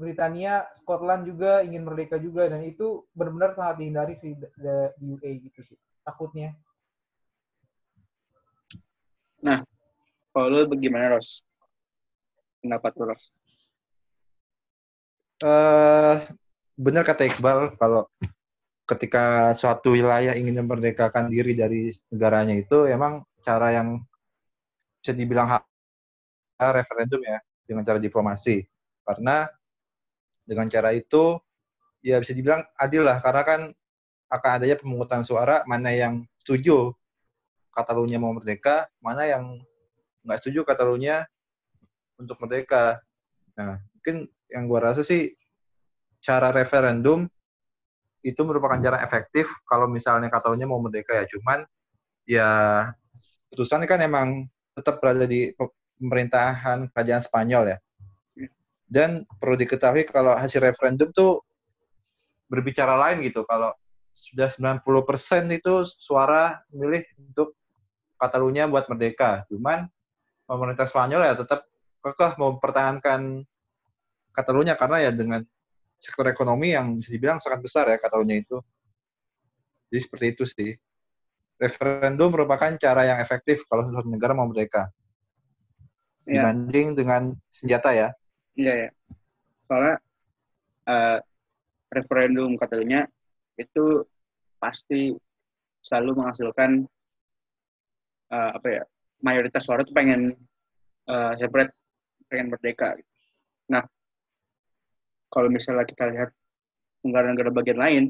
Britania 0.00 0.64
Scotland 0.80 1.28
juga 1.28 1.60
ingin 1.60 1.84
merdeka 1.84 2.16
juga 2.16 2.48
dan 2.48 2.64
itu 2.64 3.04
benar-benar 3.12 3.52
sangat 3.52 3.84
dihindari 3.84 4.16
sih 4.16 4.32
di 4.32 4.48
di 4.96 5.04
UA 5.12 5.30
gitu 5.44 5.60
sih 5.60 5.76
takutnya 6.00 6.56
Kalau 10.30 10.46
lu 10.46 10.62
bagaimana, 10.70 11.18
Ros? 11.18 11.42
Pendapat 12.62 12.92
lu, 12.94 13.04
Ros? 13.10 13.24
eh 15.40 16.16
benar 16.76 17.00
kata 17.00 17.24
Iqbal 17.32 17.80
kalau 17.80 18.04
ketika 18.84 19.56
suatu 19.56 19.96
wilayah 19.96 20.36
ingin 20.36 20.60
memerdekakan 20.60 21.32
diri 21.32 21.56
dari 21.56 21.88
negaranya 22.12 22.52
itu 22.60 22.84
emang 22.84 23.24
cara 23.40 23.72
yang 23.72 24.04
bisa 25.00 25.16
dibilang 25.16 25.48
hak 25.48 25.64
referendum 26.76 27.24
ya 27.24 27.40
dengan 27.64 27.88
cara 27.88 27.96
diplomasi 27.96 28.60
karena 29.08 29.48
dengan 30.50 30.66
cara 30.66 30.90
itu 30.90 31.38
ya 32.02 32.18
bisa 32.18 32.34
dibilang 32.34 32.66
adil 32.74 33.06
lah 33.06 33.22
karena 33.22 33.42
kan 33.46 33.60
akan 34.30 34.50
adanya 34.58 34.76
pemungutan 34.82 35.22
suara 35.22 35.62
mana 35.70 35.94
yang 35.94 36.26
setuju 36.42 36.90
Katalunya 37.70 38.18
mau 38.18 38.34
merdeka 38.34 38.90
mana 38.98 39.30
yang 39.30 39.62
nggak 40.26 40.42
setuju 40.42 40.66
Katalunya 40.66 41.22
untuk 42.18 42.34
merdeka 42.42 42.98
nah 43.54 43.78
mungkin 43.94 44.26
yang 44.50 44.66
gua 44.66 44.90
rasa 44.90 45.06
sih 45.06 45.38
cara 46.18 46.50
referendum 46.50 47.30
itu 48.20 48.40
merupakan 48.44 48.76
cara 48.80 49.00
efektif 49.00 49.48
kalau 49.64 49.88
misalnya 49.88 50.28
Katalunya 50.28 50.68
mau 50.68 50.80
merdeka 50.80 51.16
ya. 51.16 51.24
Cuman 51.24 51.64
ya 52.28 52.50
putusannya 53.52 53.88
kan 53.88 54.00
emang 54.04 54.28
tetap 54.76 55.00
berada 55.00 55.24
di 55.24 55.56
pe- 55.56 55.74
pemerintahan 55.96 56.88
kerajaan 56.92 57.24
Spanyol 57.24 57.64
ya. 57.76 57.78
Dan 58.90 59.22
perlu 59.38 59.54
diketahui 59.54 60.02
kalau 60.10 60.34
hasil 60.34 60.58
referendum 60.58 61.14
tuh 61.14 61.46
berbicara 62.50 62.98
lain 62.98 63.22
gitu. 63.22 63.46
Kalau 63.46 63.70
sudah 64.10 64.50
90% 64.50 64.82
itu 65.54 65.86
suara 66.02 66.58
milih 66.74 67.06
untuk 67.30 67.54
Katalunya 68.20 68.68
buat 68.68 68.84
merdeka. 68.90 69.48
Cuman 69.48 69.88
pemerintah 70.44 70.84
Spanyol 70.84 71.24
ya 71.24 71.34
tetap 71.38 71.64
kekeh 72.04 72.36
mempertahankan 72.36 73.46
Katalunya 74.34 74.74
karena 74.76 75.08
ya 75.08 75.10
dengan 75.14 75.40
sektor 75.96 76.28
ekonomi 76.28 76.74
yang 76.74 77.00
bisa 77.00 77.14
dibilang 77.14 77.40
sangat 77.40 77.64
besar 77.64 77.88
ya 77.88 77.96
Katalunya 77.96 78.42
itu. 78.44 78.60
Jadi 79.88 80.00
seperti 80.04 80.26
itu 80.36 80.44
sih. 80.44 80.70
Referendum 81.60 82.32
merupakan 82.32 82.72
cara 82.76 83.04
yang 83.04 83.18
efektif 83.20 83.64
kalau 83.68 83.88
suatu 83.88 84.08
negara 84.08 84.32
mau 84.32 84.48
merdeka. 84.48 84.88
Iya. 86.24 86.44
Dibanding 86.44 86.86
dengan 86.96 87.22
senjata 87.48 87.92
ya. 87.92 88.08
Iya, 88.60 88.74
ya. 88.76 88.90
Soalnya 89.64 89.96
eh, 90.92 91.18
referendum 91.96 92.50
Katalunya 92.60 93.08
itu 93.56 94.04
pasti 94.60 95.16
selalu 95.80 96.20
menghasilkan 96.20 96.84
eh, 98.28 98.50
apa 98.52 98.68
ya 98.68 98.82
mayoritas 99.24 99.64
suara 99.64 99.80
tuh 99.80 99.96
pengen 99.96 100.36
eh, 101.08 101.32
separate, 101.40 101.72
pengen 102.28 102.52
merdeka. 102.52 103.00
gitu. 103.00 103.08
Nah, 103.72 103.82
kalau 105.32 105.48
misalnya 105.48 105.88
kita 105.88 106.12
lihat 106.12 106.30
negara-negara 107.00 107.48
bagian 107.48 107.80
lain, 107.80 108.04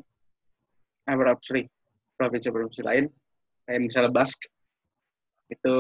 berapa 1.07 1.38
sorry, 1.42 1.66
provinsi-provinsi 2.19 2.83
lain, 2.87 3.04
kayak 3.66 3.80
misalnya 3.83 4.11
Basque, 4.14 4.47
itu 5.50 5.76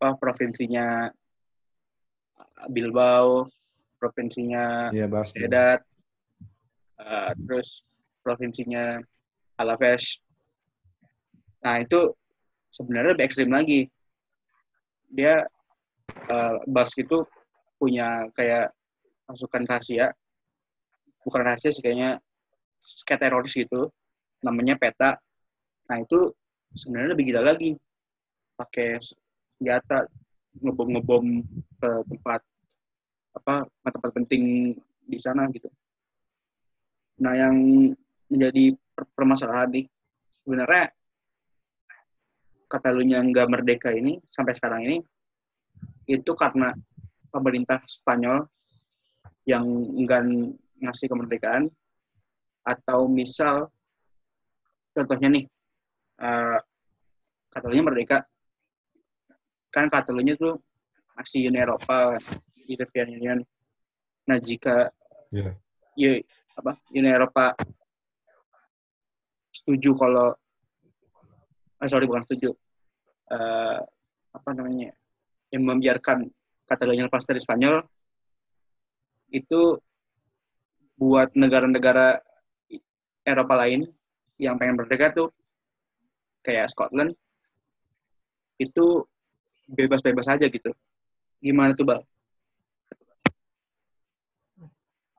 apa, 0.00 0.16
provinsinya 0.16 1.12
Bilbao, 2.68 3.48
provinsinya 3.96 4.92
Bas. 5.08 5.32
Sedat, 5.32 5.80
uh, 7.00 7.32
terus 7.46 7.84
provinsinya 8.20 9.00
Alaves. 9.56 10.20
Nah 11.64 11.80
itu 11.80 12.12
sebenarnya 12.72 13.16
lebih 13.16 13.24
ekstrim 13.28 13.52
lagi. 13.52 13.88
Dia 15.12 15.44
uh, 16.28 16.56
Basque 16.68 17.04
itu 17.04 17.24
punya 17.80 18.28
kayak 18.36 18.72
pasukan 19.24 19.64
rahasia, 19.68 20.12
bukan 21.24 21.40
rahasia 21.44 21.72
sih 21.72 21.80
kayaknya 21.80 22.20
kayak 23.04 23.20
teroris 23.20 23.56
gitu, 23.56 23.92
namanya 24.44 24.76
PETA. 24.76 25.16
Nah 25.88 25.96
itu 26.00 26.32
sebenarnya 26.72 27.12
lebih 27.16 27.24
gila 27.32 27.42
lagi, 27.52 27.76
pakai 28.56 29.00
senjata 29.00 30.08
ngebom-ngebom 30.60 31.46
ke 31.78 31.90
tempat 32.10 32.40
apa 33.34 33.66
tempat 33.86 34.10
penting 34.14 34.74
di 35.06 35.18
sana 35.18 35.46
gitu. 35.50 35.70
Nah, 37.20 37.34
yang 37.36 37.54
menjadi 38.30 38.74
per- 38.94 39.10
permasalahan 39.12 39.70
nih 39.74 39.86
sebenarnya 40.46 40.84
Katalunya 42.70 43.18
nggak 43.18 43.50
merdeka 43.50 43.90
ini 43.90 44.22
sampai 44.30 44.54
sekarang 44.54 44.86
ini 44.86 44.96
itu 46.06 46.30
karena 46.38 46.70
pemerintah 47.34 47.82
Spanyol 47.82 48.46
yang 49.42 49.66
enggan 49.98 50.54
ngasih 50.78 51.10
kemerdekaan 51.10 51.66
atau 52.62 53.10
misal 53.10 53.66
contohnya 54.94 55.28
nih 55.34 55.44
eh, 56.22 56.58
Katalunya 57.50 57.82
merdeka 57.82 58.22
kan 59.74 59.90
Katalunya 59.90 60.38
tuh 60.38 60.62
masih 61.18 61.50
Uni 61.50 61.58
Eropa 61.58 62.18
European 62.70 63.08
Union 63.10 63.38
nah 64.30 64.38
jika 64.38 64.94
Iya. 65.30 65.54
ya 65.94 66.12
apa 66.58 66.74
Uni 66.90 67.06
Eropa 67.06 67.54
setuju 69.50 69.90
kalau 69.94 70.34
eh, 71.82 71.88
sorry 71.90 72.06
bukan 72.06 72.22
setuju 72.26 72.50
Eh, 73.30 73.80
apa 74.34 74.50
namanya 74.58 74.90
yang 75.54 75.62
membiarkan 75.62 76.26
Katalunya 76.66 77.06
lepas 77.06 77.22
dari 77.22 77.38
Spanyol 77.38 77.78
itu 79.30 79.78
buat 80.98 81.30
negara-negara 81.38 82.18
Eropa 83.22 83.54
lain 83.54 83.86
yang 84.34 84.58
pengen 84.58 84.82
merdeka 84.82 85.14
tuh 85.14 85.30
kayak 86.42 86.74
Scotland 86.74 87.14
itu 88.58 89.06
bebas-bebas 89.70 90.26
aja 90.26 90.50
gitu. 90.50 90.74
Gimana 91.38 91.78
tuh 91.78 91.86
bal 91.86 92.02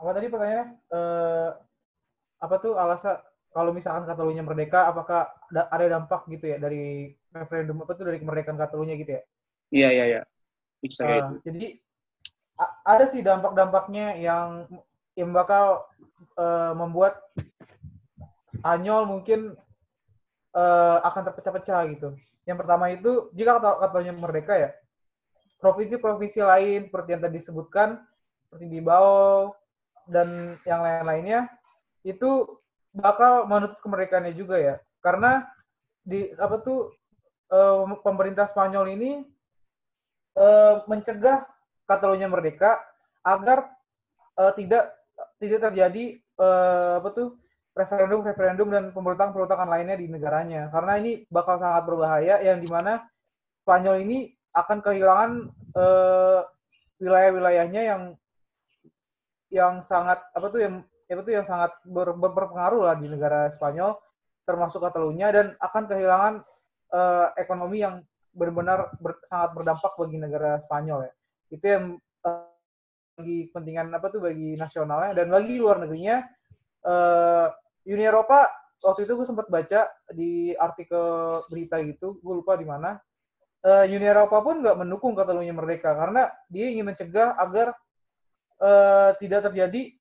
apa 0.01 0.10
tadi 0.17 0.27
pertanyaannya? 0.34 0.67
Eh, 0.89 1.50
apa 2.41 2.55
tuh 2.58 2.74
alasan 2.74 3.22
kalau 3.53 3.70
misalkan 3.70 4.10
Katalunya 4.10 4.41
merdeka 4.41 4.89
apakah 4.89 5.29
ada, 5.53 5.70
ada 5.70 5.86
dampak 6.00 6.25
gitu 6.34 6.50
ya 6.50 6.58
dari 6.58 7.13
referendum 7.29 7.86
apa 7.86 7.93
tuh 7.93 8.10
dari 8.10 8.17
kemerdekaan 8.17 8.58
Katalunya 8.58 8.98
gitu 8.98 9.22
ya? 9.22 9.22
Iya 9.70 9.89
iya 9.93 10.05
iya. 10.17 10.22
Bisa 10.81 11.05
kayak 11.05 11.22
Ah, 11.22 11.29
itu 11.29 11.36
jadi 11.46 11.67
ada 12.86 13.05
sih 13.05 13.22
dampak-dampaknya 13.22 14.17
yang 14.17 14.65
yang 15.13 15.29
bakal 15.34 15.86
uh, 16.38 16.74
membuat 16.74 17.22
Spanyol 18.51 19.10
mungkin 19.10 19.58
uh, 20.53 20.98
akan 21.01 21.22
terpecah-pecah 21.31 21.81
gitu. 21.98 22.10
Yang 22.46 22.58
pertama 22.65 22.93
itu 22.93 23.31
jika 23.34 23.58
kata 23.58 23.70
katanya 23.89 24.13
merdeka 24.13 24.53
ya, 24.58 24.70
provinsi-provinsi 25.62 26.39
lain 26.41 26.79
seperti 26.86 27.10
yang 27.15 27.22
tadi 27.22 27.36
disebutkan 27.41 28.01
seperti 28.46 28.65
di 28.67 28.79
Bao 28.84 29.55
dan 30.10 30.58
yang 30.65 30.81
lain-lainnya 30.81 31.50
itu 32.01 32.58
bakal 32.91 33.48
menutup 33.48 33.79
kemerdekaannya 33.84 34.34
juga 34.36 34.58
ya. 34.60 34.75
Karena 35.01 35.46
di 36.01 36.34
apa 36.38 36.62
tuh 36.62 36.91
uh, 37.53 37.86
pemerintah 38.01 38.50
Spanyol 38.50 38.98
ini 38.98 39.12
uh, 40.38 40.84
mencegah 40.89 41.46
Catalunya 41.86 42.31
merdeka 42.31 42.79
agar 43.25 43.67
uh, 44.39 44.53
tidak 44.55 44.96
tidak 45.43 45.70
terjadi 45.70 46.17
apa 46.98 47.13
tuh 47.13 47.38
referendum-referendum 47.77 48.74
dan 48.74 48.84
pemberontakan-pemberontakan 48.89 49.70
lainnya 49.70 49.93
di 49.93 50.10
negaranya. 50.10 50.74
Karena 50.74 50.98
ini 50.98 51.22
bakal 51.29 51.62
sangat 51.62 51.86
berbahaya 51.86 52.41
yang 52.41 52.58
di 52.58 52.65
mana 52.65 53.05
Spanyol 53.62 54.01
ini 54.01 54.34
akan 54.58 54.81
kehilangan 54.81 55.31
wilayah-wilayahnya 56.98 57.81
yang 57.86 58.01
yang 59.51 59.84
sangat 59.84 60.24
apa 60.31 60.48
tuh 60.48 60.60
yang 60.63 60.75
apa 61.12 61.22
tuh 61.27 61.34
yang 61.36 61.46
sangat 61.46 61.72
ber, 61.84 62.15
berpengaruh 62.15 62.88
lah 62.88 62.96
di 62.96 63.12
negara 63.12 63.51
Spanyol 63.51 64.00
termasuk 64.48 64.79
Catalunya 64.81 65.27
dan 65.29 65.46
akan 65.60 65.84
kehilangan 65.86 66.34
uh, 66.96 67.27
ekonomi 67.36 67.84
yang 67.84 68.00
benar-benar 68.31 68.96
ber, 68.98 69.20
sangat 69.27 69.51
berdampak 69.53 69.93
bagi 70.00 70.17
negara 70.17 70.63
Spanyol 70.63 71.12
ya. 71.12 71.13
Itu 71.51 71.65
yang 71.67 71.84
uh, 72.24 72.48
bagi 73.20 73.51
kepentingan 73.51 73.91
apa 73.91 74.08
tuh 74.08 74.24
bagi 74.24 74.55
nasionalnya 74.55 75.12
dan 75.13 75.27
bagi 75.29 75.60
luar 75.60 75.84
negerinya 75.84 76.24
uh, 76.88 77.51
Uni 77.86 78.03
Eropa 78.08 78.48
waktu 78.81 79.05
itu 79.05 79.13
gue 79.13 79.27
sempat 79.27 79.48
baca 79.51 79.89
di 80.10 80.58
artikel 80.58 81.38
berita 81.51 81.77
gitu, 81.86 82.17
gue 82.17 82.34
lupa 82.34 82.58
di 82.58 82.65
mana. 82.65 82.98
Uh, 83.62 83.86
Uni 83.86 84.10
Eropa 84.10 84.41
pun 84.41 84.65
nggak 84.65 84.74
mendukung 84.74 85.13
Catalunya 85.13 85.53
merdeka 85.53 85.93
karena 85.93 86.34
dia 86.50 86.74
ingin 86.74 86.89
mencegah 86.89 87.38
agar 87.38 87.77
uh, 88.62 89.18
tidak 89.18 89.50
terjadi 89.50 89.98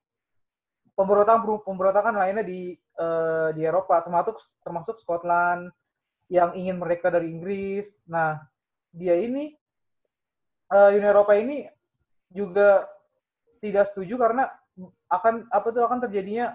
pemberontakan 0.92 1.64
pemberontakan 1.64 2.14
lainnya 2.20 2.44
di 2.44 2.76
uh, 3.00 3.50
di 3.56 3.64
Eropa 3.64 4.04
termasuk 4.04 4.36
termasuk 4.60 4.96
Scotland 5.00 5.72
yang 6.30 6.54
ingin 6.54 6.78
merdeka 6.78 7.10
dari 7.10 7.32
Inggris. 7.32 7.98
Nah, 8.06 8.38
dia 8.94 9.18
ini 9.18 9.56
uh, 10.70 10.94
Uni 10.94 11.06
Eropa 11.08 11.34
ini 11.34 11.66
juga 12.30 12.86
tidak 13.58 13.90
setuju 13.90 14.14
karena 14.20 14.46
akan 15.10 15.50
apa 15.50 15.68
tuh 15.74 15.82
akan 15.82 15.98
terjadinya 16.06 16.54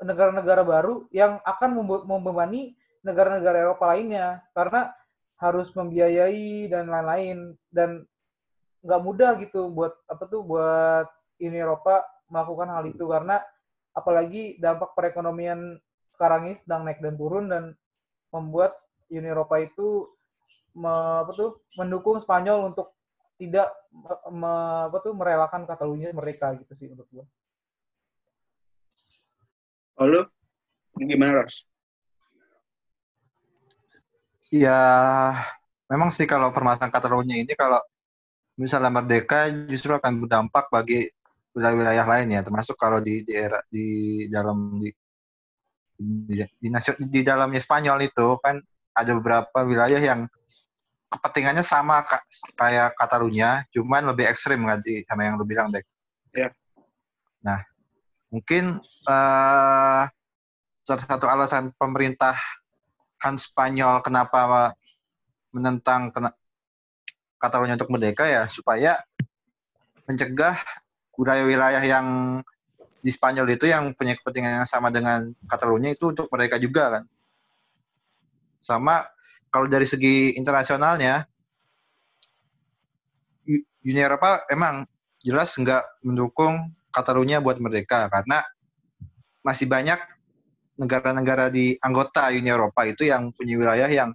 negara-negara 0.00 0.64
baru 0.64 1.04
yang 1.12 1.36
akan 1.44 1.76
membebani 2.08 2.72
negara-negara 3.04 3.68
Eropa 3.68 3.92
lainnya 3.92 4.40
karena 4.56 4.88
harus 5.36 5.68
membiayai 5.76 6.68
dan 6.72 6.88
lain-lain 6.88 7.56
dan 7.68 8.04
nggak 8.80 9.02
mudah 9.04 9.36
gitu 9.40 9.68
buat 9.68 9.92
apa 10.08 10.24
tuh 10.24 10.40
buat 10.40 11.06
Uni 11.40 11.58
Eropa 11.58 12.04
melakukan 12.30 12.68
hal 12.70 12.84
itu 12.86 13.04
karena 13.08 13.42
apalagi 13.96 14.60
dampak 14.60 14.94
perekonomian 14.94 15.80
sekarang 16.14 16.52
ini 16.52 16.56
sedang 16.60 16.86
naik 16.86 17.00
dan 17.02 17.16
turun 17.16 17.50
dan 17.50 17.74
membuat 18.30 18.76
Uni 19.10 19.26
Eropa 19.26 19.58
itu 19.58 20.06
me, 20.76 20.92
apa 21.26 21.32
tuh 21.34 21.58
mendukung 21.74 22.22
Spanyol 22.22 22.70
untuk 22.70 22.94
tidak 23.40 23.72
me, 24.30 24.52
apa 24.86 24.98
tuh 25.02 25.16
merelakan 25.16 25.66
Catalunya 25.66 26.14
mereka 26.14 26.54
gitu 26.60 26.72
sih 26.76 26.86
untuk 26.92 27.08
gua. 27.10 27.26
Lalu 29.98 30.28
gimana 31.00 31.42
Ros? 31.42 31.66
Ya, 34.50 34.80
memang 35.86 36.10
sih 36.10 36.26
kalau 36.26 36.50
permasalahan 36.50 36.90
Catalunya 36.90 37.38
ini 37.38 37.54
kalau 37.54 37.78
misalnya 38.58 38.90
merdeka 38.92 39.48
justru 39.70 39.94
akan 39.94 40.26
berdampak 40.26 40.68
bagi 40.68 41.08
wilayah-wilayah 41.56 42.06
lain 42.06 42.28
ya, 42.36 42.40
termasuk 42.46 42.76
kalau 42.78 43.02
di 43.02 43.26
di 43.26 43.32
era 43.34 43.60
di 43.68 43.86
dalam 44.30 44.78
di 44.78 44.90
di, 46.00 46.40
di, 46.40 46.68
di 47.10 47.20
dalamnya 47.20 47.60
Spanyol 47.60 48.08
itu 48.08 48.38
kan 48.40 48.56
ada 48.96 49.12
beberapa 49.16 49.66
wilayah 49.66 50.00
yang 50.00 50.24
kepentingannya 51.10 51.66
sama 51.66 52.06
kayak 52.54 52.94
Catalunya, 52.94 53.66
cuman 53.74 54.14
lebih 54.14 54.30
ekstrim 54.30 54.62
nggak 54.62 54.86
sama 55.10 55.26
yang 55.26 55.34
lu 55.36 55.44
bilang, 55.44 55.74
Dek. 55.74 55.82
Ya. 56.30 56.54
Nah, 57.42 57.66
Mungkin 58.30 58.78
uh, 59.10 60.02
salah 60.86 61.02
satu 61.02 61.26
alasan 61.26 61.74
pemerintah 61.74 62.38
Hans 63.18 63.50
Spanyol 63.50 64.00
kenapa 64.06 64.72
menentang 65.50 66.14
kena, 66.14 66.30
Catalunya 67.42 67.74
untuk 67.74 67.90
merdeka 67.90 68.30
ya 68.30 68.46
supaya 68.46 69.02
mencegah 70.06 70.54
wilayah-wilayah 71.20 71.84
yang 71.84 72.06
di 73.00 73.10
Spanyol 73.12 73.52
itu 73.52 73.68
yang 73.68 73.92
punya 73.92 74.16
kepentingan 74.16 74.64
yang 74.64 74.68
sama 74.68 74.88
dengan 74.88 75.28
Catalunya 75.44 75.92
itu 75.92 76.16
untuk 76.16 76.32
mereka 76.32 76.56
juga 76.56 77.00
kan. 77.00 77.04
Sama 78.60 79.04
kalau 79.52 79.68
dari 79.68 79.84
segi 79.84 80.36
internasionalnya 80.36 81.28
Uni 83.80 84.00
Eropa 84.00 84.44
emang 84.48 84.84
jelas 85.20 85.52
nggak 85.56 86.04
mendukung 86.04 86.72
Catalunya 86.92 87.40
buat 87.40 87.60
merdeka 87.60 88.08
karena 88.08 88.44
masih 89.40 89.68
banyak 89.68 90.00
negara-negara 90.80 91.52
di 91.52 91.76
anggota 91.80 92.32
Uni 92.32 92.48
Eropa 92.48 92.88
itu 92.88 93.04
yang 93.08 93.32
punya 93.36 93.56
wilayah 93.60 93.88
yang 93.88 94.10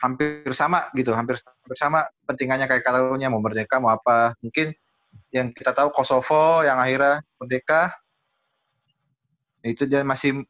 hampir 0.00 0.44
sama 0.52 0.92
gitu, 0.92 1.16
hampir, 1.16 1.40
hampir 1.40 1.78
sama 1.80 2.04
pentingannya 2.28 2.68
kayak 2.68 2.84
Catalunya 2.84 3.32
mau 3.32 3.40
merdeka 3.40 3.80
mau 3.80 3.92
apa. 3.92 4.36
Mungkin 4.44 4.76
yang 5.34 5.50
kita 5.50 5.74
tahu 5.74 5.90
Kosovo 5.90 6.62
yang 6.62 6.78
akhirnya 6.78 7.22
merdeka 7.40 7.90
itu 9.64 9.88
dia 9.88 10.04
masih 10.04 10.44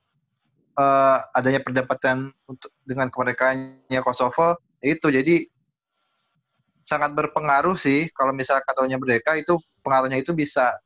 uh, 0.77 1.19
adanya 1.33 1.63
perdebatan 1.63 2.35
untuk 2.45 2.71
dengan 2.85 3.09
kemerdekaannya 3.09 4.01
Kosovo 4.03 4.59
itu 4.85 5.09
jadi 5.09 5.47
sangat 6.85 7.17
berpengaruh 7.17 7.81
sih 7.81 8.13
kalau 8.13 8.37
misalnya 8.37 8.67
Catalunya 8.69 9.01
merdeka 9.01 9.33
itu 9.41 9.57
pengaruhnya 9.81 10.21
itu 10.21 10.37
bisa 10.37 10.77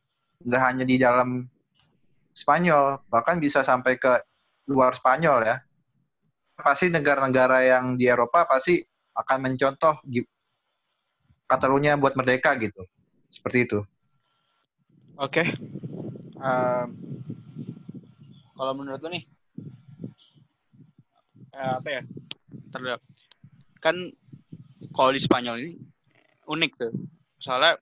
nggak 0.46 0.62
hanya 0.62 0.84
di 0.86 0.96
dalam 0.98 1.50
Spanyol, 2.38 3.02
bahkan 3.10 3.42
bisa 3.42 3.66
sampai 3.66 3.98
ke 3.98 4.22
luar 4.70 4.94
Spanyol 4.94 5.42
ya. 5.42 5.56
Pasti 6.54 6.86
negara-negara 6.86 7.66
yang 7.66 7.98
di 7.98 8.06
Eropa 8.06 8.46
pasti 8.46 8.78
akan 9.18 9.38
mencontoh 9.50 9.98
Catalunya 11.50 11.98
buat 11.98 12.14
merdeka 12.14 12.54
gitu. 12.62 12.86
Seperti 13.28 13.68
itu. 13.68 13.80
Oke. 15.18 15.44
Okay. 15.44 15.46
Uh, 16.38 16.86
kalau 18.54 18.72
menurut 18.74 19.02
lo 19.02 19.08
nih, 19.10 19.24
uh, 21.54 21.82
apa 21.82 21.88
ya? 21.88 22.02
Terhadap 22.68 23.00
kan 23.78 23.96
kalau 24.94 25.10
di 25.14 25.20
Spanyol 25.22 25.56
ini 25.62 25.72
unik 26.48 26.72
tuh. 26.78 26.92
Soalnya 27.38 27.78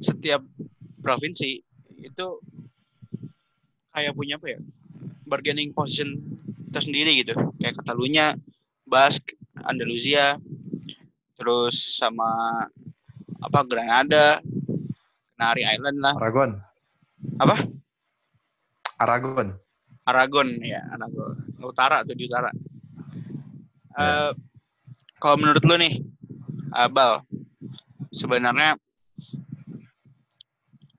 setiap 0.00 0.44
provinsi 1.00 1.60
itu 2.00 2.26
kayak 3.96 4.12
punya 4.12 4.36
apa 4.36 4.56
ya 4.56 4.60
bargaining 5.24 5.72
position 5.72 6.20
tersendiri 6.70 7.24
gitu 7.24 7.32
kayak 7.56 7.80
Catalunya, 7.80 8.36
Basque, 8.84 9.34
Andalusia, 9.64 10.36
terus 11.40 11.96
sama 11.96 12.64
apa 13.40 13.58
Granada, 13.68 14.40
Canary 15.36 15.62
Island 15.64 15.98
lah. 16.00 16.14
Aragon. 16.16 16.50
Apa? 17.40 17.56
Aragon. 19.00 19.48
Aragon 20.06 20.48
ya, 20.62 20.80
Aragon. 20.92 21.34
Utara 21.60 22.06
tuh 22.06 22.14
di 22.16 22.28
utara. 22.28 22.50
Ya. 22.52 22.60
Uh, 23.96 24.30
kalau 25.16 25.40
menurut 25.40 25.64
lu 25.64 25.76
nih, 25.80 26.04
Abal, 26.72 27.24
sebenarnya 28.12 28.76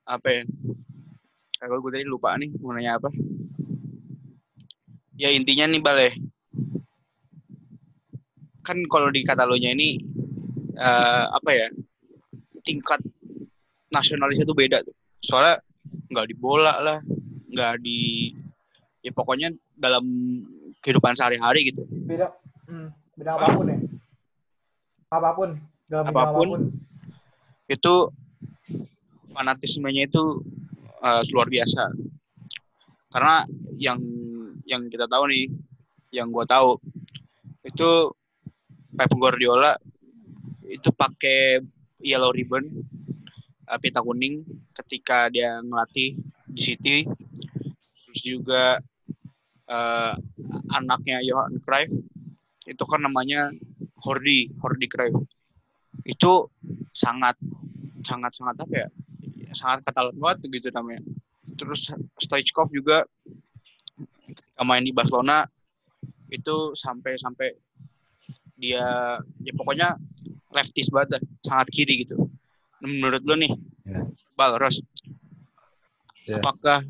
apa 0.07 0.27
ya 0.31 0.41
kalau 1.59 1.83
gue 1.83 1.99
tadi 1.99 2.07
lupa 2.07 2.37
nih 2.39 2.47
mau 2.63 2.71
nanya 2.71 2.95
apa 2.95 3.11
ya 5.19 5.33
intinya 5.35 5.67
nih 5.67 5.81
bale 5.83 6.09
kan 8.63 8.79
kalau 8.87 9.11
di 9.11 9.27
Katalonia 9.27 9.75
ini 9.75 9.99
uh, 10.79 11.33
apa 11.33 11.49
ya 11.51 11.67
tingkat 12.67 12.99
nasionalisnya 13.87 14.43
tuh 14.43 14.57
beda 14.57 14.83
tuh. 14.83 14.95
Soalnya 15.23 15.63
nggak 16.11 16.27
di 16.27 16.35
bola 16.35 16.75
lah 16.83 16.99
nggak 17.47 17.73
di 17.79 18.35
ya 18.99 19.11
pokoknya 19.15 19.55
dalam 19.79 20.03
kehidupan 20.83 21.15
sehari-hari 21.15 21.71
gitu. 21.71 21.87
Beda 21.87 22.35
hmm, 22.67 22.91
beda 23.15 23.31
apa 23.39 23.47
pun 23.55 23.65
ya. 23.71 23.79
Apa 25.07 25.29
pun 25.31 25.49
dalam 25.87 26.05
apa 26.11 26.21
pun, 26.35 26.47
apa 26.47 26.51
pun. 26.51 26.61
itu 27.71 27.95
fanatismenya 29.31 30.11
itu 30.11 30.43
uh, 30.99 31.23
luar 31.31 31.47
biasa. 31.47 31.95
Karena 33.07 33.47
yang 33.79 33.99
yang 34.67 34.91
kita 34.91 35.07
tahu 35.07 35.31
nih, 35.31 35.47
yang 36.11 36.27
gue 36.27 36.43
tahu 36.43 36.75
itu 37.63 38.11
Pep 38.97 39.11
Guardiola 39.15 39.79
itu 40.67 40.91
pakai 40.91 41.63
yellow 42.01 42.31
ribbon 42.33 42.65
uh, 43.67 43.79
pita 43.79 43.99
kuning 44.01 44.43
ketika 44.73 45.27
dia 45.27 45.59
ngelatih 45.61 46.15
di 46.47 46.61
City. 46.61 46.97
Terus 48.07 48.21
juga 48.23 48.63
uh, 49.67 50.13
anaknya 50.73 51.21
Johan 51.21 51.59
Cruyff 51.61 51.91
itu 52.67 52.83
kan 52.87 53.03
namanya 53.03 53.51
Hordi 54.01 54.51
Hordi 54.59 54.87
Cruyff. 54.87 55.15
Itu 56.07 56.51
sangat 56.95 57.35
sangat 58.07 58.31
sangat 58.37 58.55
apa 58.63 58.75
ya? 58.75 58.87
Sangat 59.55 59.83
katalan 59.87 60.15
banget 60.15 60.47
gitu 60.47 60.71
namanya. 60.71 61.03
Terus 61.57 61.89
Stoichkov 62.21 62.69
juga 62.71 63.03
main 64.65 64.83
di 64.83 64.91
Barcelona 64.91 65.45
itu 66.27 66.75
sampai 66.75 67.15
sampai 67.15 67.55
dia 68.57 69.15
ya 69.45 69.53
pokoknya 69.53 69.95
leftis 70.57 70.89
banget 70.89 71.21
sangat 71.45 71.69
kiri 71.69 72.05
gitu 72.05 72.25
menurut 72.81 73.21
lo 73.21 73.37
nih 73.37 73.53
yeah. 73.85 74.05
Bal 74.33 74.57
Ros 74.57 74.81
yeah. 76.25 76.41
apakah 76.41 76.81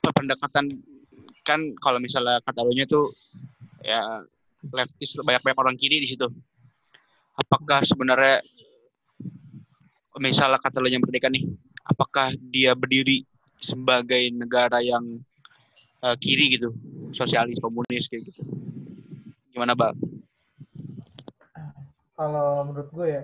pendekatan 0.00 0.80
kan 1.44 1.60
kalau 1.80 2.00
misalnya 2.00 2.40
Katalonia 2.40 2.88
tuh 2.88 3.12
ya 3.84 4.24
leftis 4.72 5.12
banyak 5.20 5.44
banyak 5.44 5.60
orang 5.60 5.76
kiri 5.76 6.00
di 6.00 6.08
situ 6.08 6.24
apakah 7.36 7.84
sebenarnya 7.84 8.40
misalnya 10.16 10.56
Katalonia 10.60 10.96
merdeka 10.96 11.28
nih 11.28 11.44
apakah 11.84 12.32
dia 12.48 12.72
berdiri 12.72 13.28
sebagai 13.60 14.32
negara 14.32 14.80
yang 14.80 15.20
uh, 16.00 16.16
kiri 16.16 16.56
gitu 16.56 16.72
sosialis 17.12 17.60
komunis 17.60 18.08
kayak 18.08 18.32
gitu 18.32 18.44
gimana 19.52 19.76
bang 19.76 19.96
kalau 22.14 22.66
menurut 22.66 22.88
gue 22.94 23.06
ya 23.20 23.22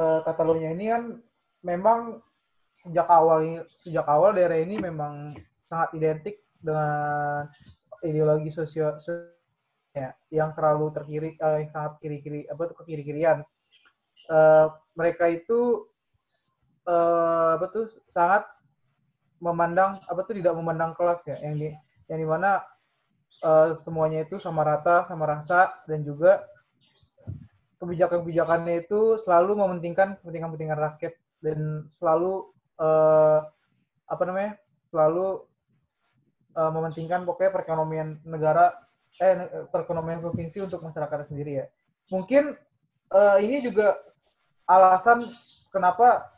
uh, 0.00 0.20
ini 0.72 0.84
kan 0.90 1.02
memang 1.64 2.20
sejak 2.74 3.06
awal 3.06 3.64
sejak 3.84 4.06
awal 4.10 4.34
daerah 4.34 4.58
ini 4.58 4.76
memang 4.80 5.38
sangat 5.70 5.94
identik 5.96 6.36
dengan 6.58 7.48
ideologi 8.04 8.52
sosio, 8.52 8.96
ya, 9.94 10.12
yang 10.28 10.52
terlalu 10.52 10.92
terkiri 10.92 11.36
uh, 11.40 11.60
yang 11.60 11.70
sangat 11.72 11.92
kiri 12.02 12.18
kiri 12.20 12.40
apa 12.50 12.62
tuh 12.68 12.84
kiri 12.84 13.04
kirian 13.06 13.46
uh, 14.28 14.66
mereka 14.98 15.30
itu 15.30 15.86
uh, 16.88 17.56
apa 17.56 17.66
tuh 17.70 17.86
sangat 18.10 18.44
memandang 19.38 20.00
apa 20.08 20.20
tuh 20.24 20.34
tidak 20.36 20.56
memandang 20.56 20.92
kelas 20.96 21.20
ya 21.28 21.36
yang 21.40 21.56
di 21.56 21.68
yang 22.08 22.18
di 22.20 22.28
mana 22.28 22.64
uh, 23.44 23.72
semuanya 23.76 24.24
itu 24.24 24.40
sama 24.40 24.64
rata 24.64 25.04
sama 25.08 25.28
rasa 25.28 25.72
dan 25.88 26.04
juga 26.04 26.44
kebijakan-kebijakannya 27.84 28.88
itu 28.88 29.20
selalu 29.20 29.60
mementingkan 29.60 30.16
kepentingan-kepentingan 30.20 30.80
rakyat 30.80 31.14
dan 31.44 31.84
selalu 32.00 32.48
uh, 32.80 33.44
apa 34.08 34.22
namanya 34.24 34.56
selalu 34.88 35.44
uh, 36.56 36.70
mementingkan 36.72 37.28
pokoknya 37.28 37.52
perekonomian 37.52 38.08
negara 38.24 38.72
eh 39.20 39.68
perekonomian 39.70 40.18
provinsi 40.18 40.64
untuk 40.64 40.82
masyarakat 40.82 41.30
sendiri 41.30 41.62
ya. 41.62 41.66
Mungkin 42.10 42.58
uh, 43.14 43.38
ini 43.38 43.62
juga 43.62 44.00
alasan 44.66 45.30
kenapa 45.70 46.34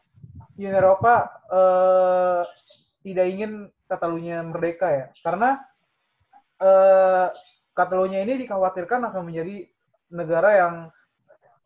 Uni 0.57 0.73
Eropa 0.73 1.31
uh, 1.53 2.43
tidak 3.05 3.27
ingin 3.33 3.53
Catalunya 3.87 4.43
merdeka 4.43 4.89
ya. 4.91 5.07
Karena 5.23 5.63
uh, 6.59 7.31
Catalunya 7.77 8.25
ini 8.25 8.41
dikhawatirkan 8.45 9.05
akan 9.13 9.23
menjadi 9.31 9.69
negara 10.11 10.51
yang 10.57 10.75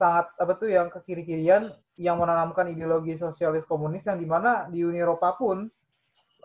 sangat 0.00 0.32
apa 0.40 0.56
tuh 0.56 0.72
yang 0.72 0.88
ke 0.88 1.04
kiri 1.04 1.28
kirian 1.28 1.76
yang 2.00 2.16
menanamkan 2.16 2.72
ideologi 2.72 3.20
sosialis 3.20 3.68
komunis 3.68 4.08
yang 4.08 4.16
di 4.16 4.24
mana 4.24 4.64
di 4.72 4.80
Uni 4.80 4.96
Eropa 4.96 5.36
pun 5.36 5.68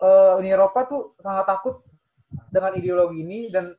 uh, 0.04 0.36
Uni 0.36 0.52
Eropa 0.52 0.84
tuh 0.84 1.02
sangat 1.16 1.48
takut 1.48 1.80
dengan 2.52 2.76
ideologi 2.76 3.24
ini 3.24 3.48
dan 3.48 3.72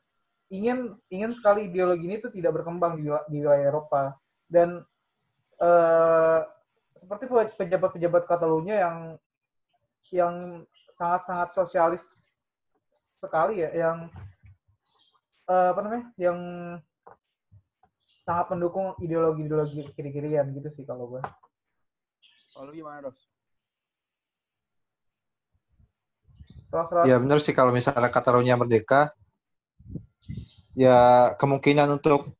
ingin 0.49 0.97
ingin 1.13 1.31
sekali 1.37 1.69
ideologi 1.69 2.09
ini 2.09 2.17
tuh 2.17 2.33
tidak 2.33 2.57
berkembang 2.57 2.97
di, 2.97 3.05
di 3.29 3.37
wilayah 3.45 3.69
Eropa. 3.69 4.17
Dan 4.49 4.81
uh, 5.61 6.39
seperti 6.97 7.29
pejabat-pejabat 7.29 8.23
Catalunya 8.25 8.75
yang 8.81 8.97
yang 10.09 10.35
sangat-sangat 10.97 11.53
sosialis 11.53 12.09
sekali 13.21 13.61
ya 13.61 13.69
yang 13.75 13.97
uh, 15.51 15.75
apa 15.75 15.79
namanya 15.83 16.05
yang 16.15 16.39
sangat 18.27 18.51
mendukung 18.51 18.91
ideologi-ideologi 18.99 19.87
kiri-kirian 19.95 20.51
gitu 20.51 20.67
sih 20.67 20.83
kalau 20.83 21.07
gue. 21.07 21.23
Kalau 22.51 22.75
gimana, 22.75 23.07
Ros? 23.07 23.15
Ros, 26.67 26.89
Ros. 26.91 27.05
Ya 27.07 27.15
benar 27.23 27.39
sih 27.39 27.55
kalau 27.55 27.71
misalnya 27.71 28.11
Katalunya 28.11 28.59
merdeka, 28.59 29.15
ya 30.75 31.31
kemungkinan 31.39 31.87
untuk 32.03 32.35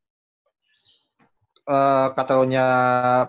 uh, 1.71 2.11
Katalunya 2.11 2.65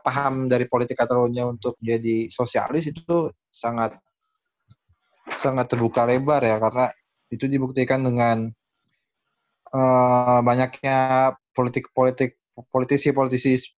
paham 0.02 0.50
dari 0.50 0.66
politik 0.66 0.98
Katalunya 0.98 1.46
untuk 1.46 1.78
jadi 1.78 2.26
sosialis 2.26 2.90
itu 2.90 3.30
sangat 3.54 3.94
sangat 5.38 5.70
terbuka 5.70 6.02
lebar 6.02 6.42
ya 6.42 6.58
karena 6.58 6.90
itu 7.30 7.46
dibuktikan 7.46 8.02
dengan 8.02 8.50
uh, 9.70 10.40
banyaknya 10.42 11.30
politik-politik 11.52 12.37
politisi-politisi 12.70 13.74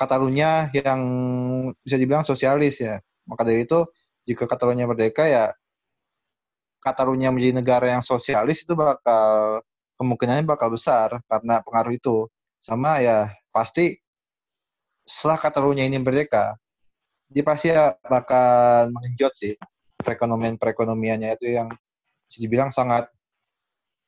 Katalunya 0.00 0.72
yang 0.72 1.00
bisa 1.84 2.00
dibilang 2.00 2.24
sosialis 2.24 2.80
ya. 2.80 2.96
Maka 3.28 3.44
dari 3.44 3.68
itu 3.68 3.84
jika 4.24 4.48
Katalunya 4.48 4.88
merdeka 4.88 5.28
ya 5.28 5.52
Katalunya 6.80 7.28
menjadi 7.28 7.60
negara 7.60 7.86
yang 7.92 8.00
sosialis 8.00 8.64
itu 8.64 8.72
bakal 8.72 9.60
kemungkinannya 10.00 10.48
bakal 10.48 10.72
besar 10.72 11.20
karena 11.28 11.60
pengaruh 11.60 11.92
itu. 11.92 12.16
Sama 12.60 13.04
ya 13.04 13.28
pasti 13.52 14.00
setelah 15.04 15.36
Katalunya 15.36 15.84
ini 15.84 16.00
merdeka, 16.00 16.56
dia 17.28 17.44
pasti 17.44 17.68
ya 17.68 17.92
bakal 18.08 18.88
mengenjot 18.96 19.32
sih 19.36 19.52
perekonomian 20.00 20.56
perekonomiannya 20.56 21.36
itu 21.36 21.52
yang 21.60 21.68
bisa 22.24 22.38
dibilang 22.40 22.72
sangat 22.72 23.12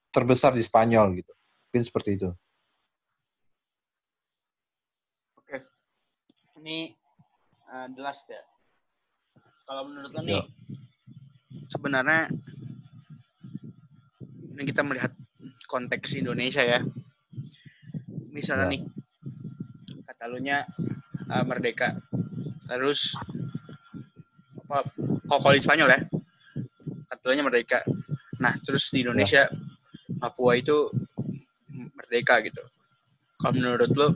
terbesar 0.09 0.57
di 0.57 0.65
Spanyol 0.65 1.21
gitu. 1.21 1.33
Mungkin 1.69 1.83
seperti 1.85 2.11
itu. 2.17 2.33
Ini 6.63 6.95
uh, 7.75 7.91
jelas 7.91 8.23
ya. 8.31 8.39
Kalau 9.67 9.91
menurut 9.91 10.15
lo 10.15 10.23
nih, 10.23 10.47
sebenarnya 11.67 12.31
ini 14.55 14.63
kita 14.71 14.87
melihat 14.87 15.11
konteks 15.67 16.15
Indonesia 16.15 16.63
ya. 16.63 16.87
Misalnya 18.31 18.71
ya. 18.71 18.73
nih, 18.79 18.83
Katalunya 20.07 20.59
uh, 21.35 21.43
merdeka, 21.43 21.99
terus 22.71 23.19
apa? 24.71 24.87
Kalau 25.27 25.59
di 25.59 25.63
Spanyol 25.67 25.99
ya, 25.99 26.01
Katalunya 27.11 27.43
merdeka. 27.43 27.83
Nah, 28.39 28.55
terus 28.63 28.87
di 28.95 29.03
Indonesia, 29.03 29.51
ya. 29.51 29.55
Papua 30.23 30.55
itu 30.55 30.95
merdeka 31.99 32.39
gitu. 32.47 32.63
Kalau 33.43 33.59
menurut 33.59 33.91
lo, 33.99 34.09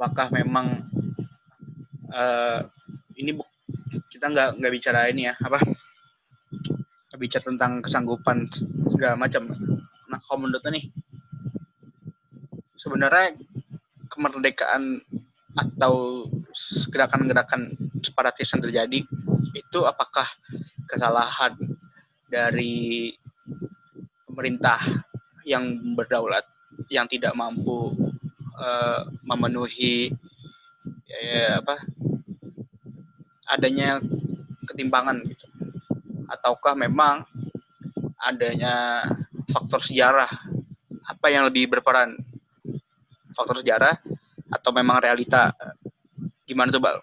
apakah 0.00 0.32
memang 0.32 0.88
uh, 2.08 2.64
ini 3.20 3.36
kita 4.08 4.32
nggak 4.32 4.56
nggak 4.56 4.72
bicara 4.72 5.12
ini 5.12 5.28
ya 5.28 5.36
apa? 5.44 5.60
Bicara 7.20 7.44
tentang 7.52 7.84
kesanggupan 7.84 8.48
segala 8.96 9.20
macam. 9.20 9.52
Nah 10.08 10.16
kalau 10.24 10.48
menurut 10.48 10.64
nih 10.72 10.88
sebenarnya 12.80 13.36
kemerdekaan 14.08 15.04
atau 15.52 16.24
gerakan-gerakan 16.88 17.76
separatis 18.00 18.48
yang 18.56 18.64
terjadi 18.64 19.04
itu 19.52 19.78
apakah 19.84 20.24
kesalahan 20.88 21.52
dari 22.32 23.12
pemerintah 24.24 24.80
yang 25.44 25.92
berdaulat 25.92 26.48
yang 26.88 27.04
tidak 27.04 27.36
mampu 27.36 28.09
uh, 28.60 29.08
memenuhi 29.24 30.12
ya, 31.08 31.64
apa 31.64 31.80
adanya 33.50 33.98
ketimpangan 34.68 35.24
gitu. 35.26 35.46
Ataukah 36.30 36.78
memang 36.78 37.26
adanya 38.20 39.02
faktor 39.50 39.82
sejarah? 39.82 40.30
Apa 41.10 41.32
yang 41.32 41.48
lebih 41.50 41.66
berperan? 41.66 42.14
Faktor 43.34 43.64
sejarah 43.64 43.98
atau 44.52 44.70
memang 44.70 45.02
realita? 45.02 45.50
Gimana 46.46 46.70
tuh 46.70 46.82
bal? 46.82 47.02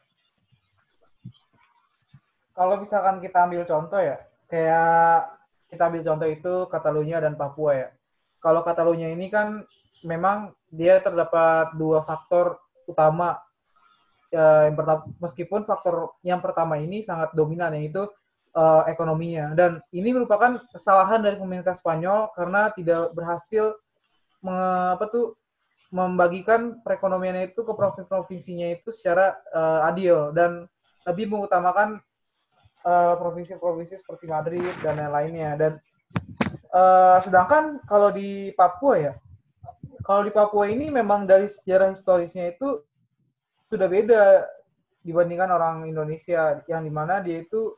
Kalau 2.56 2.82
misalkan 2.82 3.22
kita 3.22 3.46
ambil 3.46 3.68
contoh 3.70 4.02
ya, 4.02 4.18
kayak 4.50 5.30
kita 5.70 5.84
ambil 5.92 6.02
contoh 6.02 6.28
itu 6.32 6.54
Catalunya 6.72 7.22
dan 7.22 7.38
Papua 7.38 7.72
ya. 7.76 7.90
Kalau 8.42 8.66
Catalunya 8.66 9.12
ini 9.14 9.30
kan 9.30 9.62
memang 10.02 10.57
dia 10.72 11.00
terdapat 11.00 11.76
dua 11.76 12.04
faktor 12.04 12.60
utama. 12.88 13.40
Ya, 14.28 14.68
yang 14.68 14.76
pertama, 14.76 15.02
meskipun 15.24 15.62
faktor 15.64 16.20
yang 16.20 16.44
pertama 16.44 16.76
ini 16.76 17.00
sangat 17.00 17.32
dominan 17.32 17.72
yaitu 17.72 18.12
uh, 18.52 18.84
ekonominya 18.84 19.56
dan 19.56 19.80
ini 19.96 20.12
merupakan 20.12 20.60
kesalahan 20.76 21.24
dari 21.24 21.40
pemerintah 21.40 21.80
Spanyol 21.80 22.36
karena 22.36 22.68
tidak 22.76 23.16
berhasil 23.16 23.80
me, 24.44 24.56
apa 25.00 25.08
tuh 25.08 25.40
membagikan 25.96 26.84
perekonomiannya 26.84 27.56
itu 27.56 27.64
ke 27.64 27.72
provinsi-provinsinya 27.72 28.76
itu 28.76 28.92
secara 28.92 29.40
uh, 29.56 29.88
adil 29.88 30.36
dan 30.36 30.68
lebih 31.08 31.32
mengutamakan 31.32 32.04
provinsi 32.88 33.52
provinsi-provinsi 33.60 33.96
seperti 34.00 34.26
Madrid 34.32 34.72
dan 34.80 34.96
lain-lainnya. 34.96 35.60
Dan 35.60 35.72
uh, 36.72 37.20
sedangkan 37.20 37.84
kalau 37.84 38.16
di 38.16 38.56
Papua 38.56 38.96
ya, 38.96 39.14
kalau 40.08 40.24
di 40.24 40.32
Papua 40.32 40.72
ini 40.72 40.88
memang 40.88 41.28
dari 41.28 41.52
sejarah 41.52 41.92
historisnya 41.92 42.56
itu 42.56 42.80
sudah 43.68 43.92
beda 43.92 44.48
dibandingkan 45.04 45.52
orang 45.52 45.84
Indonesia 45.84 46.64
yang 46.72 46.88
di 46.88 46.92
mana 46.92 47.20
dia 47.20 47.44
itu 47.44 47.76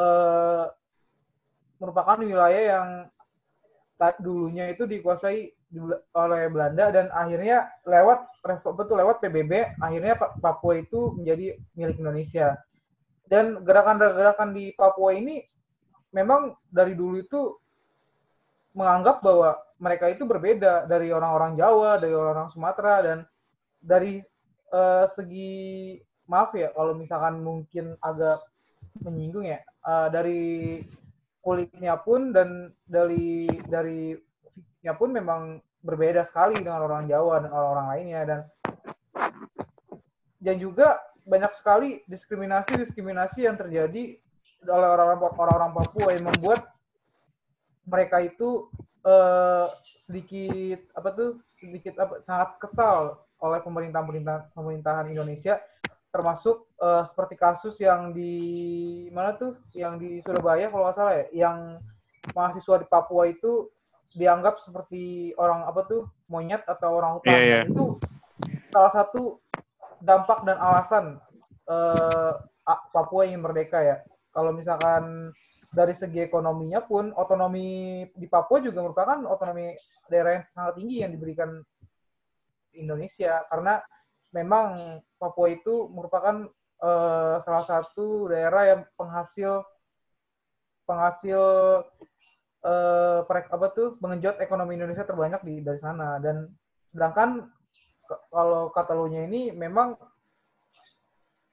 uh, 0.00 0.64
merupakan 1.76 2.16
wilayah 2.16 2.62
yang 2.80 2.88
dulunya 4.24 4.72
itu 4.72 4.88
dikuasai 4.88 5.52
oleh 6.16 6.42
Belanda 6.48 6.88
dan 6.88 7.12
akhirnya 7.12 7.68
lewat 7.84 8.24
betul 8.72 8.96
lewat 8.96 9.20
PBB 9.20 9.76
akhirnya 9.84 10.16
Papua 10.16 10.80
itu 10.80 11.12
menjadi 11.20 11.60
milik 11.76 12.00
Indonesia. 12.00 12.56
Dan 13.28 13.62
gerakan-gerakan 13.62 14.56
di 14.56 14.72
Papua 14.72 15.12
ini 15.12 15.44
memang 16.16 16.56
dari 16.72 16.96
dulu 16.96 17.20
itu 17.20 17.60
menganggap 18.76 19.22
bahwa 19.24 19.58
mereka 19.80 20.12
itu 20.12 20.22
berbeda 20.28 20.86
dari 20.86 21.10
orang-orang 21.10 21.56
Jawa, 21.56 21.96
dari 21.96 22.12
orang-orang 22.12 22.52
Sumatera 22.52 22.94
dan 23.02 23.18
dari 23.80 24.20
uh, 24.70 25.08
segi 25.08 25.96
maaf 26.28 26.54
ya 26.54 26.70
kalau 26.76 26.94
misalkan 26.94 27.42
mungkin 27.42 27.98
agak 27.98 28.44
menyinggung 29.02 29.48
ya 29.48 29.58
uh, 29.82 30.06
dari 30.12 30.78
kulitnya 31.40 31.96
pun 31.98 32.30
dan 32.30 32.70
dari 32.84 33.48
dari 33.66 34.14
fisiknya 34.52 34.94
pun 34.96 35.10
memang 35.10 35.40
berbeda 35.80 36.24
sekali 36.28 36.60
dengan 36.60 36.84
orang 36.84 37.08
Jawa 37.08 37.40
dan 37.44 37.50
orang-orang 37.52 37.86
lainnya. 37.96 38.20
Dan 38.24 38.40
dan 40.40 40.56
juga 40.56 41.00
banyak 41.28 41.52
sekali 41.52 42.00
diskriminasi-diskriminasi 42.08 43.44
yang 43.44 43.56
terjadi 43.60 44.16
oleh 44.68 44.88
orang-orang 44.88 45.72
Papua 45.72 46.16
yang 46.16 46.28
membuat 46.28 46.68
mereka 47.90 48.22
itu 48.22 48.70
uh, 49.02 49.66
sedikit 49.98 50.80
apa 50.94 51.08
tuh 51.12 51.30
sedikit 51.58 51.98
apa 51.98 52.22
sangat 52.22 52.50
kesal 52.62 53.18
oleh 53.42 53.60
pemerintah 53.60 54.00
pemerintah 54.06 54.36
pemerintahan 54.54 55.10
Indonesia 55.10 55.58
termasuk 56.10 56.66
uh, 56.82 57.06
seperti 57.06 57.34
kasus 57.38 57.78
yang 57.78 58.10
di 58.14 58.34
mana 59.14 59.34
tuh 59.34 59.58
yang 59.74 59.98
di 59.98 60.22
Surabaya 60.22 60.70
kalau 60.70 60.90
nggak 60.90 60.96
salah 60.98 61.14
ya 61.14 61.26
yang 61.34 61.58
mahasiswa 62.34 62.82
di 62.82 62.86
Papua 62.90 63.30
itu 63.30 63.70
dianggap 64.18 64.58
seperti 64.58 65.30
orang 65.38 65.62
apa 65.66 65.86
tuh 65.86 66.10
monyet 66.26 66.66
atau 66.66 66.98
orang 66.98 67.18
hutan 67.18 67.30
yeah, 67.30 67.62
yeah. 67.62 67.64
itu 67.66 67.94
salah 68.74 68.90
satu 68.90 69.38
dampak 70.02 70.42
dan 70.42 70.58
alasan 70.58 71.04
uh, 71.70 72.34
Papua 72.66 73.26
ingin 73.26 73.42
merdeka 73.42 73.82
ya. 73.82 73.96
Kalau 74.30 74.54
misalkan 74.54 75.34
dari 75.70 75.94
segi 75.94 76.18
ekonominya 76.18 76.82
pun 76.82 77.14
otonomi 77.14 78.02
di 78.10 78.26
Papua 78.26 78.58
juga 78.58 78.82
merupakan 78.82 79.22
otonomi 79.30 79.70
daerah 80.10 80.42
yang 80.42 80.44
sangat 80.50 80.74
tinggi 80.82 80.96
yang 81.06 81.14
diberikan 81.14 81.62
Indonesia. 82.74 83.46
Karena 83.46 83.78
memang 84.34 84.98
Papua 85.14 85.46
itu 85.54 85.86
merupakan 85.94 86.50
uh, 86.82 87.38
salah 87.46 87.64
satu 87.66 88.26
daerah 88.34 88.74
yang 88.74 88.80
penghasil 88.98 89.62
penghasil 90.90 91.40
uh, 92.66 93.22
apa 93.30 93.66
tuh 93.70 93.94
mengenjot 94.02 94.42
ekonomi 94.42 94.74
Indonesia 94.74 95.06
terbanyak 95.06 95.40
di 95.46 95.62
dari 95.62 95.78
sana. 95.78 96.18
Dan 96.18 96.50
sedangkan 96.90 97.46
kalau 98.34 98.74
Catalunya 98.74 99.22
ini 99.22 99.54
memang 99.54 99.94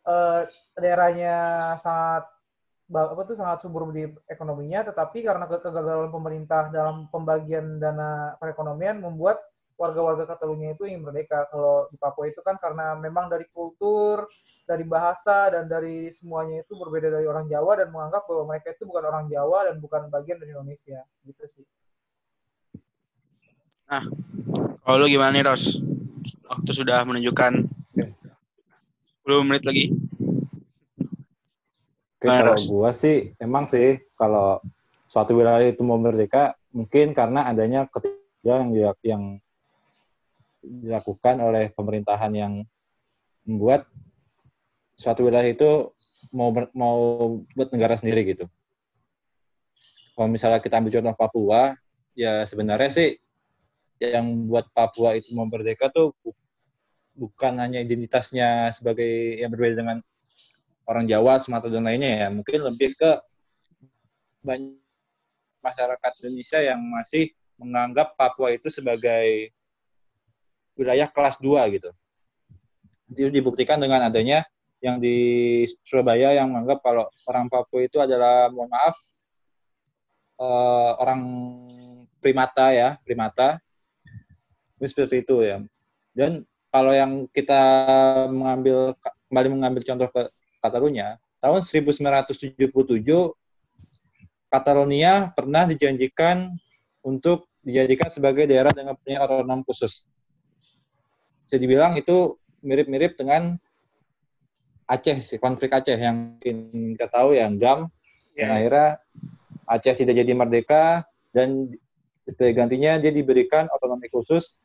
uh, 0.10 0.41
daerahnya 0.73 1.36
sangat 1.86 2.37
apa 2.88 3.21
tuh 3.28 3.36
sangat 3.36 3.60
subur 3.63 3.91
di 3.91 4.08
ekonominya, 4.32 4.88
tetapi 4.88 5.23
karena 5.23 5.43
kegagalan 5.47 6.08
pemerintah 6.08 6.71
dalam 6.71 7.12
pembagian 7.12 7.84
dana 7.84 8.36
perekonomian 8.39 9.04
membuat 9.04 9.43
warga-warga 9.76 10.26
Catalunya 10.26 10.73
itu 10.73 10.88
ingin 10.88 11.04
merdeka. 11.04 11.45
Kalau 11.52 11.91
di 11.91 12.00
Papua 12.00 12.32
itu 12.32 12.39
kan 12.41 12.56
karena 12.58 12.95
memang 12.97 13.28
dari 13.28 13.45
kultur, 13.52 14.26
dari 14.63 14.88
bahasa 14.88 15.52
dan 15.54 15.67
dari 15.67 16.10
semuanya 16.15 16.63
itu 16.63 16.73
berbeda 16.80 17.12
dari 17.12 17.28
orang 17.28 17.45
Jawa 17.52 17.84
dan 17.84 17.91
menganggap 17.91 18.26
bahwa 18.26 18.56
mereka 18.56 18.73
itu 18.73 18.88
bukan 18.88 19.04
orang 19.06 19.26
Jawa 19.30 19.69
dan 19.69 19.76
bukan 19.84 20.08
bagian 20.10 20.39
dari 20.41 20.56
Indonesia. 20.56 21.04
Gitu 21.28 21.43
sih. 21.54 21.65
Nah, 23.88 24.04
kalau 24.84 24.97
lu 25.04 25.08
gimana 25.08 25.32
nih, 25.36 25.45
Ros? 25.47 25.80
waktu 26.47 26.71
sudah 26.71 27.04
menunjukkan 27.04 27.54
10 29.28 29.47
menit 29.47 29.63
lagi. 29.67 29.91
Oke, 32.17 32.25
kalau 32.25 32.58
gua 32.65 32.89
sih 32.89 33.38
emang 33.38 33.69
sih 33.69 34.01
kalau 34.17 34.58
suatu 35.06 35.38
wilayah 35.38 35.69
itu 35.69 35.86
mau 35.86 36.01
merdeka 36.01 36.58
mungkin 36.73 37.13
karena 37.13 37.45
adanya 37.45 37.86
ketiga 37.93 38.58
yang 38.65 38.73
yang 39.06 39.23
dilakukan 40.65 41.38
oleh 41.38 41.69
pemerintahan 41.77 42.34
yang 42.34 42.53
membuat 43.45 43.86
suatu 44.97 45.30
wilayah 45.30 45.45
itu 45.45 45.93
mau 46.34 46.49
mau 46.73 46.97
buat 47.53 47.69
negara 47.69 47.95
sendiri 48.01 48.34
gitu. 48.34 48.49
Kalau 50.17 50.27
misalnya 50.34 50.58
kita 50.58 50.82
ambil 50.82 50.97
contoh 50.97 51.13
Papua, 51.13 51.77
ya 52.17 52.49
sebenarnya 52.49 52.89
sih 52.89 53.10
yang 54.01 54.49
buat 54.49 54.65
Papua 54.73 55.13
itu 55.13 55.38
merdeka 55.38 55.93
tuh 55.93 56.17
bukan 57.13 57.62
hanya 57.62 57.82
identitasnya 57.82 58.73
sebagai 58.73 59.38
yang 59.38 59.53
berbeda 59.53 59.86
dengan 59.86 59.97
orang 60.88 61.06
Jawa, 61.06 61.43
Sumatera 61.43 61.78
dan 61.78 61.86
lainnya 61.86 62.26
ya, 62.26 62.28
mungkin 62.32 62.63
lebih 62.63 62.95
ke 62.95 63.12
banyak 64.41 64.80
masyarakat 65.60 66.12
Indonesia 66.23 66.60
yang 66.63 66.80
masih 66.80 67.36
menganggap 67.60 68.15
Papua 68.15 68.56
itu 68.56 68.71
sebagai 68.71 69.52
wilayah 70.80 71.12
kelas 71.12 71.38
2 71.43 71.76
gitu. 71.76 71.91
Itu 73.12 73.30
dibuktikan 73.34 73.82
dengan 73.82 74.08
adanya 74.08 74.47
yang 74.80 75.02
di 75.02 75.65
Surabaya 75.84 76.38
yang 76.38 76.54
menganggap 76.54 76.80
kalau 76.86 77.06
orang 77.28 77.52
Papua 77.52 77.82
itu 77.84 77.97
adalah 78.00 78.47
mohon 78.47 78.71
maaf 78.71 78.95
uh, 80.39 80.91
orang 81.02 81.21
primata 82.21 82.71
ya, 82.71 82.95
primata 83.04 83.60
ini 84.78 84.88
seperti 84.88 85.26
itu 85.26 85.41
ya. 85.41 85.58
Dan 86.13 86.45
kalau 86.69 86.93
yang 86.93 87.26
kita 87.34 87.62
mengambil 88.30 88.93
kembali 89.28 89.47
mengambil 89.50 89.82
contoh 89.82 90.10
ke 90.13 90.21
Katalunya, 90.67 91.15
tahun 91.39 91.63
1977 91.63 92.67
Catalonia 94.47 95.32
pernah 95.36 95.67
dijanjikan 95.67 96.56
untuk 97.03 97.51
dijadikan 97.63 98.08
sebagai 98.08 98.47
daerah 98.47 98.71
dengan 98.71 98.95
punya 98.95 99.23
otonom 99.23 99.63
khusus. 99.67 100.08
Jadi 101.47 101.63
bilang 101.67 101.95
itu 101.99 102.36
mirip-mirip 102.63 103.15
dengan 103.19 103.56
Aceh, 104.88 105.19
si 105.19 105.36
konflik 105.36 105.75
Aceh 105.75 105.99
yang 105.99 106.39
kita 106.39 107.08
tahu 107.12 107.36
yang 107.36 107.60
GAM, 107.60 107.91
yeah. 108.36 108.47
yang 108.47 108.51
akhirnya 108.56 108.89
Aceh 109.67 109.95
tidak 109.99 110.15
jadi 110.15 110.32
merdeka 110.32 111.03
dan 111.36 111.75
sebagai 112.23 112.56
gantinya 112.56 112.95
dia 112.95 113.12
diberikan 113.12 113.67
otonomi 113.71 114.08
khusus 114.08 114.63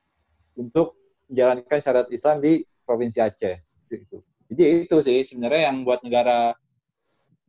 untuk 0.54 0.94
menjalankan 1.26 1.78
syariat 1.82 2.08
Islam 2.14 2.38
di 2.38 2.62
provinsi 2.86 3.18
Aceh. 3.18 3.56
Gitu. 3.90 4.22
Jadi 4.52 4.84
itu 4.84 4.96
sih 5.00 5.24
sebenarnya 5.24 5.72
yang 5.72 5.80
buat 5.88 6.04
negara 6.04 6.52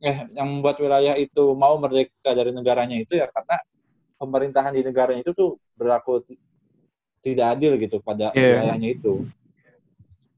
eh 0.00 0.24
yang 0.32 0.48
membuat 0.48 0.80
wilayah 0.80 1.14
itu 1.20 1.52
mau 1.52 1.76
merdeka 1.76 2.32
dari 2.32 2.52
negaranya 2.52 2.96
itu 2.96 3.20
ya 3.20 3.28
karena 3.28 3.56
pemerintahan 4.16 4.72
di 4.72 4.82
negaranya 4.84 5.20
itu 5.20 5.36
tuh 5.36 5.50
berlaku 5.76 6.24
tidak 7.20 7.56
adil 7.56 7.76
gitu 7.76 8.00
pada 8.00 8.32
yeah. 8.32 8.64
wilayahnya 8.64 8.88
itu. 8.96 9.28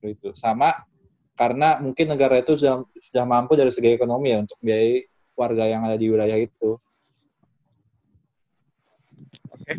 Itu 0.02 0.34
sama 0.34 0.86
karena 1.38 1.78
mungkin 1.78 2.10
negara 2.10 2.42
itu 2.42 2.58
sudah 2.58 2.82
sudah 3.10 3.24
mampu 3.26 3.54
dari 3.54 3.70
segi 3.70 3.94
ekonomi 3.94 4.34
ya 4.34 4.42
untuk 4.42 4.58
biayai 4.58 5.06
warga 5.38 5.64
yang 5.70 5.86
ada 5.86 5.94
di 5.94 6.06
wilayah 6.10 6.38
itu. 6.38 6.78
Oke. 9.54 9.62
Okay. 9.62 9.76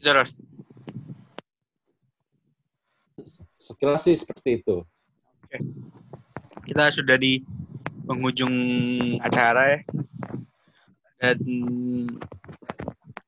Terus. 0.00 0.40
Sekilas 3.60 4.08
sih 4.08 4.16
seperti 4.16 4.64
itu. 4.64 4.80
Oke. 5.44 5.58
kita 6.64 6.88
sudah 6.88 7.20
di 7.20 7.44
penghujung 8.08 8.54
acara 9.20 9.76
ya. 9.76 9.78
Dan 11.20 11.36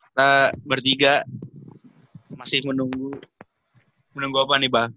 kita 0.08 0.30
bertiga 0.64 1.20
masih 2.32 2.64
menunggu 2.64 3.12
menunggu 4.16 4.38
apa 4.40 4.56
nih, 4.56 4.70
Bang? 4.72 4.90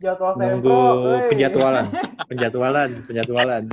Jadwal 0.00 0.32
Nunggu 0.36 0.68
sempro. 0.68 1.28
penjadwalan, 1.32 1.86
penjadwalan, 2.28 2.90
penjadwalan, 3.04 3.64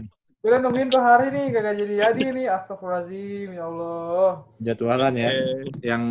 Kita 0.44 0.56
nungguin 0.64 0.92
ke 0.92 1.00
hari 1.00 1.28
nih, 1.32 1.46
kagak 1.52 1.76
jadi-jadi 1.84 2.26
nih. 2.36 2.46
Astagfirullahaladzim, 2.52 3.50
ya 3.56 3.64
Allah. 3.68 4.32
penjadwalan 4.60 5.14
ya. 5.16 5.30
Yang 5.84 6.04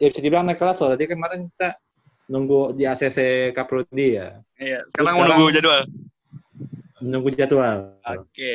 ya 0.00 0.06
bisa 0.08 0.20
dibilang 0.24 0.44
naik 0.48 0.56
kelas 0.60 0.80
loh. 0.80 0.92
Tadi 0.96 1.04
kemarin 1.08 1.48
kita 1.52 1.76
nunggu 2.30 2.72
di 2.72 2.86
ACC 2.86 3.18
Kaprodi 3.50 4.14
ya. 4.14 4.38
iya, 4.56 4.86
sekarang 4.88 5.18
sekarang- 5.18 5.18
menunggu 5.36 5.50
jadwal. 5.50 5.82
Menunggu 7.00 7.28
jadwal. 7.32 7.78
Oke. 8.06 8.52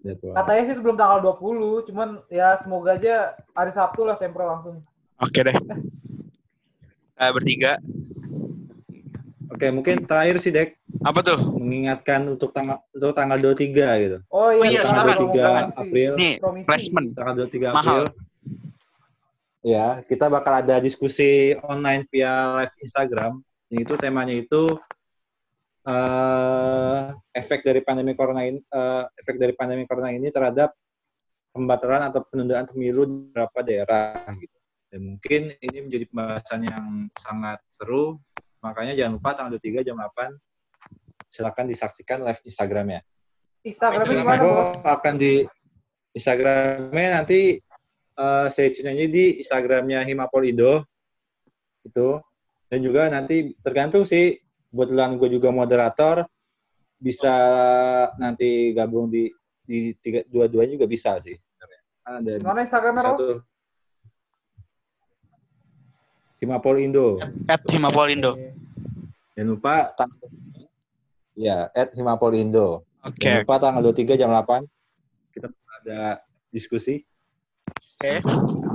Jadwal. 0.00 0.34
Katanya 0.36 0.62
sih 0.64 0.74
sebelum 0.74 0.94
tanggal 0.94 1.18
20, 1.20 1.82
cuman 1.82 2.08
ya 2.28 2.54
semoga 2.56 2.94
aja 2.94 3.14
hari 3.50 3.72
Sabtu 3.72 4.06
lah 4.06 4.14
sempro 4.14 4.46
langsung. 4.46 4.78
Oke 5.18 5.42
deh. 5.42 5.56
Kita 7.10 7.32
bertiga. 7.32 7.72
Oke, 9.48 9.72
mungkin 9.72 10.04
terakhir 10.04 10.36
sih 10.38 10.50
Dek 10.50 10.76
Apa 11.00 11.22
tuh? 11.22 11.38
mengingatkan 11.56 12.28
untuk 12.28 12.52
tanggal 12.52 12.84
untuk 12.90 13.10
tanggal 13.12 13.38
23 13.40 13.56
gitu. 13.96 14.18
Oh 14.28 14.50
iya, 14.50 14.60
Oh 14.60 14.64
iya, 14.64 14.80
tanggal 14.84 15.04
silakan. 15.06 15.16
23 15.16 15.40
promisi. 15.40 15.78
April. 15.80 16.10
Nih, 16.14 16.34
flashman. 16.62 17.04
Tanggal 17.10 17.34
23 17.40 17.72
Mahal. 17.72 18.02
Ya, 19.66 19.98
kita 20.06 20.30
bakal 20.30 20.62
ada 20.62 20.78
diskusi 20.78 21.58
online 21.66 22.06
via 22.06 22.54
live 22.62 22.74
Instagram. 22.86 23.42
Yang 23.66 23.80
itu 23.82 23.94
temanya 23.98 24.34
itu 24.38 24.62
eh 25.86 27.10
efek 27.34 27.66
dari 27.66 27.82
pandemi 27.82 28.14
corona 28.14 28.46
ini 28.46 28.62
eh, 28.62 29.04
efek 29.18 29.42
dari 29.42 29.58
pandemi 29.58 29.82
corona 29.90 30.14
ini 30.14 30.30
terhadap 30.30 30.70
pembatalan 31.50 32.06
atau 32.14 32.22
penundaan 32.30 32.70
pemilu 32.70 33.10
di 33.10 33.14
beberapa 33.26 33.58
daerah 33.66 34.14
gitu. 34.38 34.54
Dan 34.86 35.00
mungkin 35.02 35.42
ini 35.58 35.78
menjadi 35.82 36.04
pembahasan 36.14 36.62
yang 36.62 36.86
sangat 37.18 37.58
seru. 37.74 38.22
Makanya 38.62 38.94
jangan 38.94 39.18
lupa 39.18 39.34
tanggal 39.34 39.58
23 39.58 39.82
jam 39.82 39.98
8 39.98 40.30
silakan 41.34 41.66
disaksikan 41.66 42.22
live 42.22 42.38
Instagramnya. 42.46 43.02
Instagramnya 43.66 44.14
Instagram 44.14 44.22
gimana, 44.22 44.42
Aku 44.46 44.48
Bos? 44.54 44.70
akan 44.86 45.14
di 45.18 45.34
Instagramnya 46.14 47.10
nanti 47.18 47.58
eh 48.16 48.46
saya 48.48 48.68
tune 48.72 48.90
aja 48.90 49.06
di 49.06 49.24
Instagramnya 49.40 50.00
Himapol 50.02 50.48
Indo 50.48 50.84
itu 51.84 52.16
dan 52.66 52.78
juga 52.80 53.12
nanti 53.12 53.52
tergantung 53.60 54.02
sih 54.02 54.40
kebetulan 54.72 55.20
gue 55.20 55.28
juga 55.30 55.52
moderator 55.52 56.24
bisa 56.96 57.32
nanti 58.16 58.72
gabung 58.72 59.12
di 59.12 59.28
di 59.62 59.92
tiga 60.00 60.24
dua-duanya 60.26 60.80
juga 60.80 60.88
bisa 60.88 61.20
sih 61.20 61.36
ada 62.06 62.38
Gimana 62.38 62.62
Instagramnya, 62.62 63.02
Ros? 63.02 63.10
satu 63.18 63.28
Himapol 66.36 66.76
Indo 66.78 67.16
At 67.48 67.64
Himapolindo. 67.68 68.36
Oke. 68.36 68.52
jangan 69.36 69.48
lupa 69.52 69.74
tang- 69.92 70.12
ya 71.36 71.68
at 71.72 71.92
Himapol 71.92 72.32
Indo 72.32 72.84
Oke. 73.04 73.22
Jangan 73.22 73.44
lupa 73.44 73.56
tanggal 73.60 73.82
23 73.92 74.18
jam 74.18 74.30
8 74.32 74.64
kita 75.30 75.46
ada 75.84 76.00
diskusi. 76.48 77.04
Oke. 77.86 78.12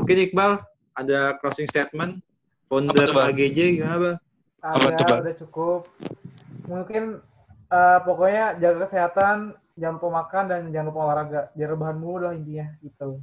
Mungkin 0.02 0.18
Iqbal 0.30 0.52
ada 0.96 1.20
closing 1.40 1.68
statement 1.68 2.24
founder 2.66 3.12
Apa 3.12 3.28
tuh? 3.28 3.30
AGJ 3.36 3.60
gimana 3.78 3.98
Bang? 4.00 4.18
Apa 4.62 4.88
Ada, 4.88 4.98
tuh, 4.98 5.06
Bang? 5.06 5.20
udah 5.22 5.36
cukup. 5.44 5.82
Mungkin 6.68 7.04
eh, 7.68 8.00
pokoknya 8.08 8.46
jaga 8.58 8.78
kesehatan, 8.88 9.38
jangan 9.76 9.96
lupa 10.00 10.10
makan 10.24 10.44
dan 10.48 10.62
jangan 10.72 10.88
lupa 10.90 11.00
olahraga. 11.06 11.42
Jangan 11.54 11.72
rebahan 11.76 11.98
mulu 12.00 12.18
lah 12.24 12.34
intinya 12.34 12.68
gitu. 12.80 13.20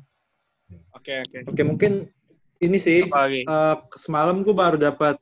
Oke, 0.93 1.25
oke. 1.25 1.39
Oke 1.49 1.63
mungkin 1.65 1.93
ini 2.61 2.77
sih 2.77 3.07
eh, 3.07 3.77
semalam 3.97 4.43
gue 4.43 4.53
baru 4.53 4.77
dapat 4.77 5.17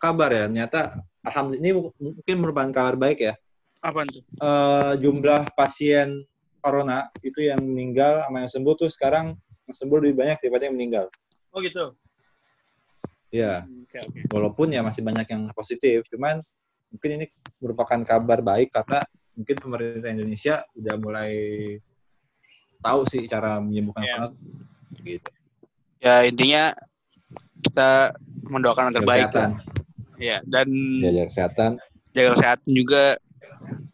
kabar 0.00 0.32
ya 0.32 0.48
ternyata 0.48 1.00
alhamdulillah 1.22 1.62
ini 1.62 1.70
mungkin 2.00 2.36
merupakan 2.40 2.70
kabar 2.72 2.96
baik 2.96 3.20
ya 3.30 3.34
Apa 3.80 4.04
tuh? 4.08 4.20
Eh, 4.24 4.92
jumlah 5.00 5.54
pasien 5.56 6.24
corona 6.60 7.08
itu 7.24 7.40
yang 7.40 7.62
meninggal 7.64 8.26
sama 8.28 8.44
yang 8.44 8.50
sembuh 8.52 8.74
tuh 8.76 8.90
sekarang 8.92 9.38
yang 9.70 9.78
sembuh 9.78 9.98
lebih 10.02 10.16
banyak 10.18 10.38
daripada 10.42 10.66
yang 10.66 10.74
meninggal. 10.74 11.06
Oh 11.54 11.62
gitu. 11.62 11.94
ya 13.30 13.62
Oke, 13.62 14.02
oke. 14.02 14.20
walaupun 14.34 14.74
ya 14.74 14.82
masih 14.82 15.06
banyak 15.06 15.22
yang 15.30 15.46
positif 15.54 16.02
cuman 16.10 16.42
mungkin 16.90 17.10
ini 17.14 17.26
merupakan 17.62 18.02
kabar 18.02 18.42
baik 18.42 18.74
karena 18.74 19.06
mungkin 19.38 19.56
pemerintah 19.62 20.10
Indonesia 20.10 20.66
udah 20.74 20.94
mulai 20.98 21.32
tahu 22.82 23.00
sih 23.06 23.30
cara 23.30 23.62
menyembuhkan 23.62 24.02
corona. 24.02 24.28
Gitu. 25.00 25.30
Ya 26.02 26.26
intinya 26.26 26.74
kita 27.62 28.16
mendoakan 28.50 28.90
yang 28.90 28.96
terbaik 28.98 29.30
kesehatan. 29.30 29.50
lah. 29.54 29.62
Ya, 30.20 30.36
dan 30.44 30.68
jaga 31.00 31.24
kesehatan. 31.32 31.70
jaga 32.12 32.28
kesehatan 32.36 32.70
juga. 32.74 33.04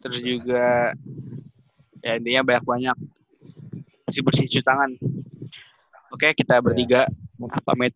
Terus 0.03 0.19
juga 0.23 0.65
ya 2.01 2.11
intinya 2.17 2.41
banyak-banyak. 2.47 2.97
Bersih-bersih 4.07 4.47
cuci 4.47 4.61
tangan. 4.63 4.91
Oke, 6.11 6.31
kita 6.33 6.63
bertiga 6.63 7.07
pamit 7.63 7.93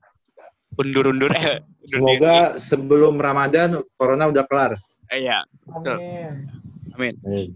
undur-undur 0.80 1.32
eh 1.36 1.60
undur 1.60 1.60
diri. 1.84 1.90
semoga 1.92 2.36
sebelum 2.56 3.20
Ramadan 3.20 3.84
corona 4.00 4.32
udah 4.32 4.46
kelar 4.48 4.72
Eh, 5.12 5.28
ya. 5.28 5.44
Betul. 5.68 6.00
Amin. 6.96 7.14
Amin. 7.28 7.48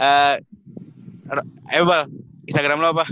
Eh 0.00 0.34
ayo 1.68 1.82
Bal, 1.84 2.08
Instagram 2.48 2.80
lo 2.80 2.96
apa? 2.96 3.04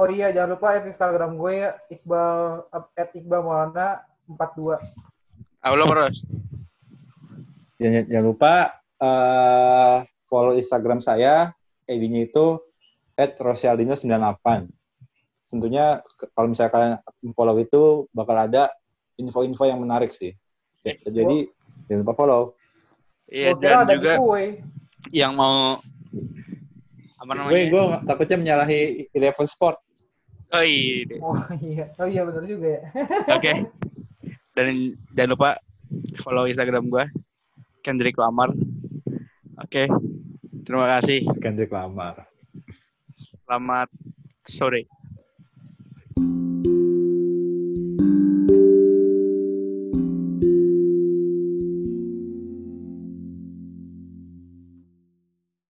Oh 0.00 0.08
iya, 0.08 0.32
jangan 0.32 0.56
lupa 0.56 0.80
at 0.80 0.88
Instagram 0.88 1.36
gue 1.36 1.52
ya, 1.60 1.70
Iqbal, 1.92 2.64
at 2.72 3.10
Iqbal 3.12 3.40
Maulana 3.44 4.00
42. 4.26 4.80
Apa 5.60 5.74
lo 5.76 5.84
terus? 5.92 6.24
jangan, 7.76 8.02
jangan 8.08 8.24
lupa 8.24 8.54
eh, 8.96 9.96
follow 10.26 10.56
Instagram 10.56 11.04
saya 11.04 11.52
ID-nya 11.84 12.32
itu 12.32 12.58
@rosialdino98 13.18 14.79
tentunya 15.50 15.98
kalau 16.32 16.46
misalnya 16.48 16.72
kalian 16.72 16.94
follow 17.34 17.56
itu 17.58 17.82
bakal 18.14 18.38
ada 18.38 18.70
info-info 19.18 19.66
yang 19.66 19.82
menarik 19.82 20.14
sih 20.14 20.32
Oke, 20.80 20.96
jadi 21.04 21.50
jangan 21.90 22.00
lupa 22.06 22.14
follow 22.16 22.42
Iya, 23.30 23.54
Gue 23.54 23.62
kira 23.62 23.82
dan 23.84 23.96
juga 23.98 24.12
giveaway. 24.16 24.46
yang 25.12 25.32
mau 25.34 25.78
apa 27.20 27.30
gue 27.30 27.36
namanya? 27.36 27.66
gue 27.68 27.82
takutnya 28.08 28.36
menyalahi 28.38 28.80
Eleven 29.12 29.46
Sport 29.46 29.78
Oh 30.50 30.64
iya. 30.66 31.06
Oh 31.22 31.38
iya, 31.62 31.84
oh 31.94 32.10
iya 32.10 32.26
benar 32.26 32.42
juga 32.42 32.66
ya. 32.74 32.82
Oke. 33.38 33.70
Dan 34.50 34.98
jangan 35.14 35.30
lupa 35.38 35.50
follow 36.26 36.50
Instagram 36.50 36.90
gua 36.90 37.06
Kendrick 37.86 38.18
Lamar. 38.18 38.50
Oke. 39.62 39.86
Terima 40.66 40.90
kasih. 40.98 41.22
Kendrick 41.38 41.70
Lamar 41.70 42.26
Selamat 43.46 43.86
sore. 44.50 44.90